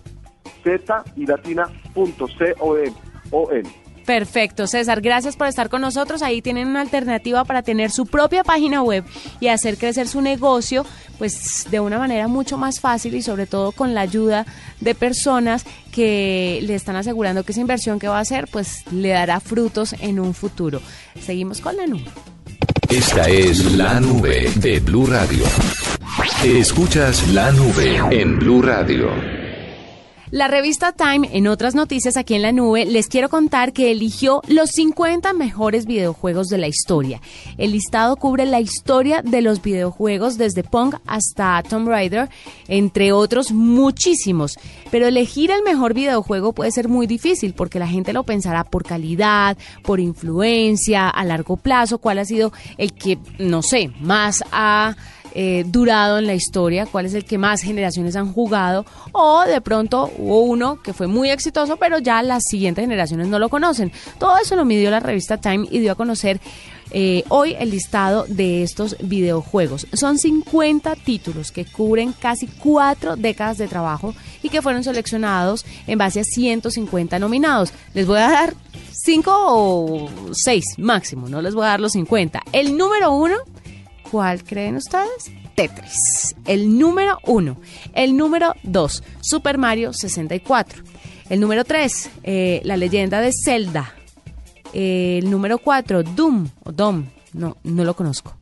Z 0.64 1.04
y 1.16 1.26
latina 1.26 1.68
Perfecto, 4.10 4.66
César, 4.66 5.02
gracias 5.02 5.36
por 5.36 5.46
estar 5.46 5.68
con 5.68 5.82
nosotros. 5.82 6.20
Ahí 6.22 6.42
tienen 6.42 6.66
una 6.66 6.80
alternativa 6.80 7.44
para 7.44 7.62
tener 7.62 7.92
su 7.92 8.06
propia 8.06 8.42
página 8.42 8.82
web 8.82 9.04
y 9.38 9.46
hacer 9.46 9.78
crecer 9.78 10.08
su 10.08 10.20
negocio, 10.20 10.84
pues 11.16 11.68
de 11.70 11.78
una 11.78 11.96
manera 11.96 12.26
mucho 12.26 12.58
más 12.58 12.80
fácil 12.80 13.14
y 13.14 13.22
sobre 13.22 13.46
todo 13.46 13.70
con 13.70 13.94
la 13.94 14.00
ayuda 14.00 14.46
de 14.80 14.96
personas 14.96 15.64
que 15.92 16.58
le 16.62 16.74
están 16.74 16.96
asegurando 16.96 17.44
que 17.44 17.52
esa 17.52 17.60
inversión 17.60 18.00
que 18.00 18.08
va 18.08 18.18
a 18.18 18.22
hacer, 18.22 18.48
pues 18.50 18.82
le 18.90 19.10
dará 19.10 19.38
frutos 19.38 19.94
en 20.00 20.18
un 20.18 20.34
futuro. 20.34 20.82
Seguimos 21.24 21.60
con 21.60 21.76
la 21.76 21.86
nube. 21.86 22.06
Esta 22.88 23.28
es 23.28 23.76
la 23.76 24.00
nube 24.00 24.50
de 24.56 24.80
Blue 24.80 25.06
Radio. 25.06 25.44
Escuchas 26.44 27.28
la 27.28 27.52
nube 27.52 28.00
en 28.10 28.40
Blue 28.40 28.60
Radio. 28.60 29.39
La 30.32 30.46
revista 30.46 30.92
Time, 30.92 31.28
en 31.32 31.48
otras 31.48 31.74
noticias 31.74 32.16
aquí 32.16 32.34
en 32.36 32.42
la 32.42 32.52
nube, 32.52 32.84
les 32.84 33.08
quiero 33.08 33.28
contar 33.28 33.72
que 33.72 33.90
eligió 33.90 34.42
los 34.46 34.70
50 34.70 35.32
mejores 35.32 35.86
videojuegos 35.86 36.46
de 36.46 36.58
la 36.58 36.68
historia. 36.68 37.20
El 37.58 37.72
listado 37.72 38.14
cubre 38.14 38.46
la 38.46 38.60
historia 38.60 39.22
de 39.22 39.42
los 39.42 39.60
videojuegos 39.60 40.38
desde 40.38 40.62
Pong 40.62 40.94
hasta 41.04 41.60
Tomb 41.68 41.88
Raider, 41.88 42.28
entre 42.68 43.10
otros 43.10 43.50
muchísimos. 43.50 44.56
Pero 44.92 45.08
elegir 45.08 45.50
el 45.50 45.64
mejor 45.64 45.94
videojuego 45.94 46.52
puede 46.52 46.70
ser 46.70 46.88
muy 46.88 47.08
difícil 47.08 47.52
porque 47.52 47.80
la 47.80 47.88
gente 47.88 48.12
lo 48.12 48.22
pensará 48.22 48.62
por 48.62 48.84
calidad, 48.84 49.58
por 49.82 49.98
influencia, 49.98 51.08
a 51.08 51.24
largo 51.24 51.56
plazo, 51.56 51.98
cuál 51.98 52.20
ha 52.20 52.24
sido 52.24 52.52
el 52.78 52.92
que, 52.92 53.18
no 53.40 53.62
sé, 53.62 53.90
más 54.00 54.44
ha 54.52 54.94
eh, 55.34 55.64
durado 55.66 56.18
en 56.18 56.26
la 56.26 56.34
historia, 56.34 56.86
cuál 56.86 57.06
es 57.06 57.14
el 57.14 57.24
que 57.24 57.38
más 57.38 57.62
generaciones 57.62 58.16
han 58.16 58.32
jugado, 58.32 58.84
o 59.12 59.42
de 59.42 59.60
pronto 59.60 60.10
hubo 60.18 60.42
uno 60.42 60.80
que 60.82 60.92
fue 60.92 61.06
muy 61.06 61.30
exitoso, 61.30 61.76
pero 61.76 61.98
ya 61.98 62.22
las 62.22 62.44
siguientes 62.48 62.82
generaciones 62.82 63.28
no 63.28 63.38
lo 63.38 63.48
conocen. 63.48 63.92
Todo 64.18 64.36
eso 64.38 64.56
lo 64.56 64.64
midió 64.64 64.90
la 64.90 65.00
revista 65.00 65.38
Time 65.38 65.66
y 65.70 65.78
dio 65.78 65.92
a 65.92 65.94
conocer 65.94 66.40
eh, 66.92 67.22
hoy 67.28 67.54
el 67.58 67.70
listado 67.70 68.24
de 68.28 68.62
estos 68.62 68.96
videojuegos. 69.00 69.86
Son 69.92 70.18
50 70.18 70.96
títulos 70.96 71.52
que 71.52 71.64
cubren 71.64 72.12
casi 72.12 72.48
cuatro 72.48 73.16
décadas 73.16 73.58
de 73.58 73.68
trabajo 73.68 74.14
y 74.42 74.48
que 74.48 74.60
fueron 74.60 74.82
seleccionados 74.82 75.64
en 75.86 75.98
base 75.98 76.20
a 76.20 76.24
150 76.24 77.18
nominados. 77.20 77.72
Les 77.94 78.06
voy 78.06 78.18
a 78.18 78.30
dar 78.30 78.54
5 78.92 79.32
o 79.32 80.10
6 80.32 80.64
máximo, 80.78 81.28
no 81.28 81.40
les 81.40 81.54
voy 81.54 81.64
a 81.64 81.68
dar 81.68 81.80
los 81.80 81.92
50. 81.92 82.42
El 82.52 82.76
número 82.76 83.12
uno 83.12 83.36
¿Cuál 84.10 84.42
creen 84.44 84.76
ustedes? 84.76 85.30
Tetris. 85.54 86.34
El 86.46 86.78
número 86.78 87.18
uno. 87.24 87.58
El 87.94 88.16
número 88.16 88.54
dos, 88.62 89.02
Super 89.20 89.58
Mario 89.58 89.92
64. 89.92 90.82
El 91.28 91.40
número 91.40 91.64
tres, 91.64 92.10
eh, 92.22 92.60
La 92.64 92.76
leyenda 92.76 93.20
de 93.20 93.30
Zelda. 93.32 93.94
el 94.72 95.30
número 95.30 95.58
cuatro, 95.58 96.02
Doom 96.02 96.48
o 96.64 96.72
Dom. 96.72 97.06
No, 97.32 97.56
no 97.62 97.84
lo 97.84 97.94
conozco 97.94 98.36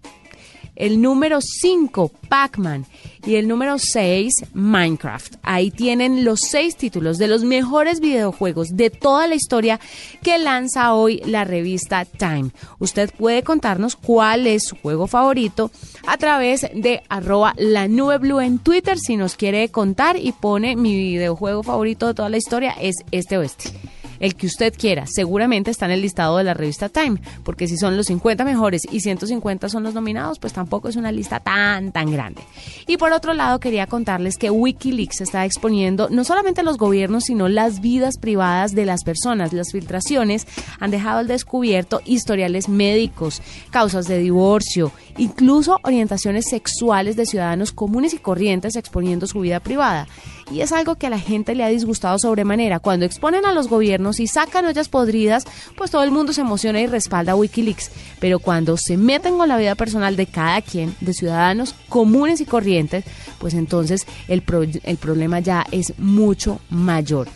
el 0.78 1.02
número 1.02 1.40
5, 1.40 2.09
Pac-Man, 2.28 2.87
y 3.28 3.36
el 3.36 3.46
número 3.46 3.78
6, 3.78 4.32
Minecraft. 4.54 5.34
Ahí 5.42 5.70
tienen 5.70 6.24
los 6.24 6.40
seis 6.40 6.76
títulos 6.76 7.18
de 7.18 7.28
los 7.28 7.44
mejores 7.44 8.00
videojuegos 8.00 8.68
de 8.74 8.88
toda 8.88 9.26
la 9.26 9.34
historia 9.34 9.78
que 10.22 10.38
lanza 10.38 10.94
hoy 10.94 11.20
la 11.26 11.44
revista 11.44 12.06
Time. 12.06 12.52
Usted 12.78 13.10
puede 13.18 13.42
contarnos 13.42 13.96
cuál 13.96 14.46
es 14.46 14.64
su 14.68 14.76
juego 14.76 15.06
favorito 15.06 15.70
a 16.06 16.16
través 16.16 16.62
de 16.74 17.02
arroba 17.10 17.52
la 17.58 17.86
nube 17.86 18.16
blue 18.16 18.40
en 18.40 18.60
Twitter 18.60 18.98
si 18.98 19.18
nos 19.18 19.36
quiere 19.36 19.68
contar 19.68 20.16
y 20.16 20.32
pone 20.32 20.74
mi 20.74 20.96
videojuego 20.96 21.62
favorito 21.62 22.06
de 22.06 22.14
toda 22.14 22.30
la 22.30 22.38
historia 22.38 22.74
es 22.80 22.96
este 23.12 23.36
o 23.36 23.42
este 23.42 23.72
el 24.20 24.35
que 24.35 24.46
usted 24.46 24.74
quiera. 24.76 25.07
Seguramente 25.07 25.70
está 25.70 25.87
en 25.87 25.92
el 25.92 26.02
listado 26.02 26.37
de 26.38 26.44
la 26.44 26.54
revista 26.54 26.88
Time, 26.88 27.20
porque 27.44 27.68
si 27.68 27.76
son 27.76 27.96
los 27.96 28.07
50 28.07 28.44
mejores 28.44 28.83
y 28.90 29.00
150 29.00 29.68
son 29.68 29.83
los 29.83 29.94
nominados, 29.94 30.38
pues 30.38 30.52
tampoco 30.52 30.88
es 30.88 30.96
una 30.96 31.12
lista 31.12 31.40
tan, 31.40 31.92
tan 31.92 32.11
grande. 32.11 32.42
Y 32.87 32.96
por 32.96 33.12
otro 33.12 33.35
lado, 33.35 33.61
quería 33.61 33.87
contarles 33.87 34.37
que 34.37 34.50
Wikileaks 34.50 35.20
está 35.20 35.44
exponiendo 35.44 36.09
no 36.11 36.24
solamente 36.24 36.62
los 36.62 36.78
gobiernos, 36.78 37.24
sino 37.24 37.48
las 37.48 37.81
vidas 37.81 38.18
privadas 38.18 38.74
de 38.74 38.87
las 38.87 39.04
personas. 39.04 39.52
Las 39.52 39.72
filtraciones 39.72 40.46
han 40.81 40.90
dejado 40.90 41.18
al 41.18 41.28
descubierto 41.28 42.00
historiales 42.04 42.68
médicos, 42.68 43.42
causas 43.70 44.07
de 44.07 44.18
divorcio, 44.18 44.92
incluso 45.16 45.78
orientaciones 45.83 46.46
sexuales 46.48 47.16
de 47.16 47.26
ciudadanos 47.26 47.72
comunes 47.72 48.14
y 48.14 48.18
corrientes 48.18 48.76
exponiendo 48.76 49.26
su 49.26 49.40
vida 49.40 49.61
privada. 49.61 50.07
Y 50.50 50.62
es 50.62 50.72
algo 50.72 50.94
que 50.94 51.06
a 51.06 51.11
la 51.11 51.18
gente 51.18 51.54
le 51.54 51.64
ha 51.64 51.68
disgustado 51.68 52.18
sobremanera. 52.18 52.78
Cuando 52.80 53.04
exponen 53.04 53.44
a 53.44 53.52
los 53.52 53.68
gobiernos 53.68 54.18
y 54.18 54.26
sacan 54.26 54.64
ollas 54.64 54.88
podridas, 54.88 55.44
pues 55.76 55.90
todo 55.90 56.02
el 56.02 56.11
mundo 56.11 56.32
se 56.32 56.40
emociona 56.40 56.80
y 56.80 56.87
respalda 56.87 57.32
a 57.32 57.37
Wikileaks. 57.37 57.90
Pero 58.18 58.38
cuando 58.38 58.76
se 58.76 58.96
meten 58.96 59.37
con 59.37 59.48
la 59.48 59.58
vida 59.58 59.74
personal 59.74 60.16
de 60.16 60.26
cada 60.26 60.62
quien, 60.62 60.94
de 61.00 61.12
ciudadanos 61.12 61.74
comunes 61.88 62.40
y 62.40 62.46
corrientes, 62.46 63.04
pues 63.38 63.54
entonces 63.54 64.06
el, 64.28 64.42
el 64.84 64.96
problema 64.96 65.40
ya 65.40 65.66
es 65.70 65.98
mucho 65.98 66.61
mayor. 66.70 67.28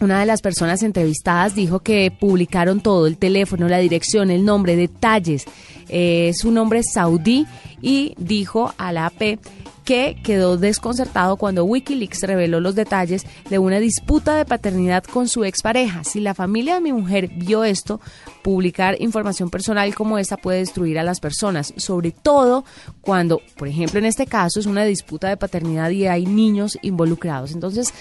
Una 0.00 0.20
de 0.20 0.26
las 0.26 0.42
personas 0.42 0.84
entrevistadas 0.84 1.56
dijo 1.56 1.80
que 1.80 2.12
publicaron 2.12 2.80
todo, 2.80 3.08
el 3.08 3.16
teléfono, 3.16 3.68
la 3.68 3.78
dirección, 3.78 4.30
el 4.30 4.44
nombre, 4.44 4.76
detalles. 4.76 5.44
Eh, 5.88 6.32
su 6.34 6.52
nombre 6.52 6.80
es 6.80 6.92
saudí 6.92 7.46
y 7.82 8.14
dijo 8.16 8.72
a 8.78 8.92
la 8.92 9.06
AP 9.06 9.40
que 9.88 10.16
quedó 10.22 10.58
desconcertado 10.58 11.38
cuando 11.38 11.64
Wikileaks 11.64 12.20
reveló 12.24 12.60
los 12.60 12.74
detalles 12.74 13.24
de 13.48 13.58
una 13.58 13.80
disputa 13.80 14.36
de 14.36 14.44
paternidad 14.44 15.02
con 15.02 15.28
su 15.28 15.44
expareja. 15.44 16.04
Si 16.04 16.20
la 16.20 16.34
familia 16.34 16.74
de 16.74 16.82
mi 16.82 16.92
mujer 16.92 17.28
vio 17.28 17.64
esto, 17.64 17.98
publicar 18.42 19.00
información 19.00 19.48
personal 19.48 19.94
como 19.94 20.18
esta 20.18 20.36
puede 20.36 20.58
destruir 20.58 20.98
a 20.98 21.04
las 21.04 21.20
personas, 21.20 21.72
sobre 21.78 22.10
todo 22.10 22.66
cuando, 23.00 23.40
por 23.56 23.66
ejemplo, 23.66 23.98
en 23.98 24.04
este 24.04 24.26
caso 24.26 24.60
es 24.60 24.66
una 24.66 24.84
disputa 24.84 25.30
de 25.30 25.38
paternidad 25.38 25.88
y 25.88 26.06
hay 26.06 26.26
niños 26.26 26.78
involucrados. 26.82 27.52
Entonces, 27.52 27.94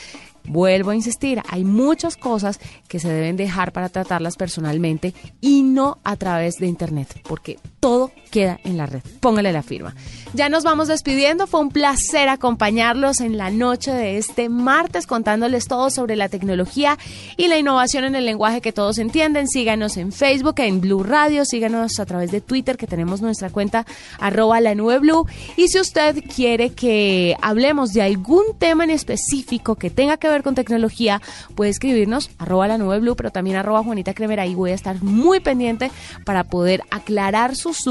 Vuelvo 0.50 0.92
a 0.92 0.96
insistir, 0.96 1.42
hay 1.50 1.66
muchas 1.66 2.16
cosas 2.16 2.62
que 2.88 3.00
se 3.00 3.10
deben 3.10 3.36
dejar 3.36 3.74
para 3.74 3.90
tratarlas 3.90 4.38
personalmente 4.38 5.14
y 5.42 5.62
no 5.62 6.00
a 6.06 6.16
través 6.16 6.56
de 6.56 6.68
Internet, 6.68 7.20
porque 7.28 7.60
todo 7.82 8.14
queda 8.28 8.60
en 8.64 8.78
la 8.78 8.86
red. 8.86 9.02
Póngale 9.20 9.52
la 9.52 9.64
firma. 9.64 9.96
Ya 10.34 10.50
nos 10.50 10.64
vamos 10.64 10.88
despidiendo. 10.88 11.48
Fue 11.48 11.62
un 11.62 11.70
placer 11.70 12.30
acompañarlos 12.30 13.22
en 13.22 13.38
la 13.38 13.50
noche 13.50 13.92
de 13.92 14.18
este 14.18 14.50
martes 14.50 15.08
contándoles 15.08 15.68
todo 15.68 15.90
sobre 15.90 16.16
la 16.16 16.30
tecnología 16.30 16.98
y 17.38 17.48
la 17.48 17.58
innovación 17.58 18.04
en 18.04 18.16
el 18.16 18.26
lenguaje 18.26 18.62
que 18.62 18.74
todos 18.74 18.98
entienden. 18.98 19.48
Síganos 19.48 19.98
en 19.98 20.12
Facebook, 20.12 20.56
en 20.58 20.82
Blue 20.82 21.04
Radio, 21.04 21.46
síganos 21.46 22.00
a 22.00 22.06
través 22.06 22.32
de 22.32 22.42
Twitter 22.42 22.78
que 22.78 22.88
tenemos 22.88 23.22
nuestra 23.22 23.50
cuenta 23.50 23.86
arroba 24.20 24.60
la 24.60 24.76
nube 24.76 25.00
blue. 25.00 25.26
Y 25.56 25.70
si 25.70 25.80
usted 25.80 26.24
quiere 26.24 26.72
que 26.72 27.36
hablemos 27.42 27.94
de 27.94 28.02
algún 28.02 28.44
tema 28.58 28.84
en 28.84 28.90
específico 28.90 29.76
que 29.76 29.90
tenga 29.90 30.18
que 30.18 30.28
ver 30.28 30.44
con 30.44 30.56
tecnología, 30.56 31.22
puede 31.56 31.72
escribirnos 31.72 32.30
arroba 32.38 32.68
la 32.68 32.78
nube 32.78 33.00
blue, 33.00 33.16
pero 33.16 33.32
también 33.32 33.58
arroba 33.58 33.84
Juanita 33.84 34.14
Cremer. 34.14 34.40
Ahí 34.40 34.56
voy 34.56 34.72
a 34.72 34.76
estar 34.76 35.02
muy 35.02 35.40
pendiente 35.40 35.92
para 36.26 36.44
poder 36.44 36.84
aclarar 36.92 37.56
sus 37.56 37.88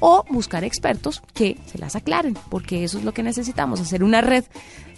o 0.00 0.24
buscar 0.28 0.64
expertos 0.64 1.22
que 1.32 1.56
se 1.66 1.78
las 1.78 1.96
aclaren, 1.96 2.36
porque 2.50 2.84
eso 2.84 2.98
es 2.98 3.04
lo 3.04 3.12
que 3.12 3.22
necesitamos, 3.22 3.80
hacer 3.80 4.04
una 4.04 4.20
red 4.20 4.44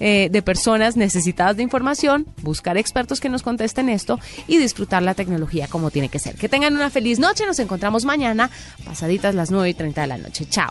eh, 0.00 0.28
de 0.30 0.42
personas 0.42 0.96
necesitadas 0.96 1.56
de 1.56 1.62
información, 1.62 2.26
buscar 2.42 2.76
expertos 2.76 3.20
que 3.20 3.28
nos 3.28 3.42
contesten 3.42 3.88
esto 3.88 4.18
y 4.46 4.58
disfrutar 4.58 5.02
la 5.02 5.14
tecnología 5.14 5.68
como 5.68 5.90
tiene 5.90 6.08
que 6.08 6.18
ser. 6.18 6.36
Que 6.36 6.48
tengan 6.48 6.74
una 6.74 6.90
feliz 6.90 7.18
noche, 7.18 7.46
nos 7.46 7.58
encontramos 7.58 8.04
mañana, 8.04 8.50
pasaditas 8.84 9.34
las 9.34 9.50
9 9.50 9.70
y 9.70 9.74
30 9.74 10.00
de 10.00 10.06
la 10.06 10.18
noche. 10.18 10.46
Chao. 10.48 10.70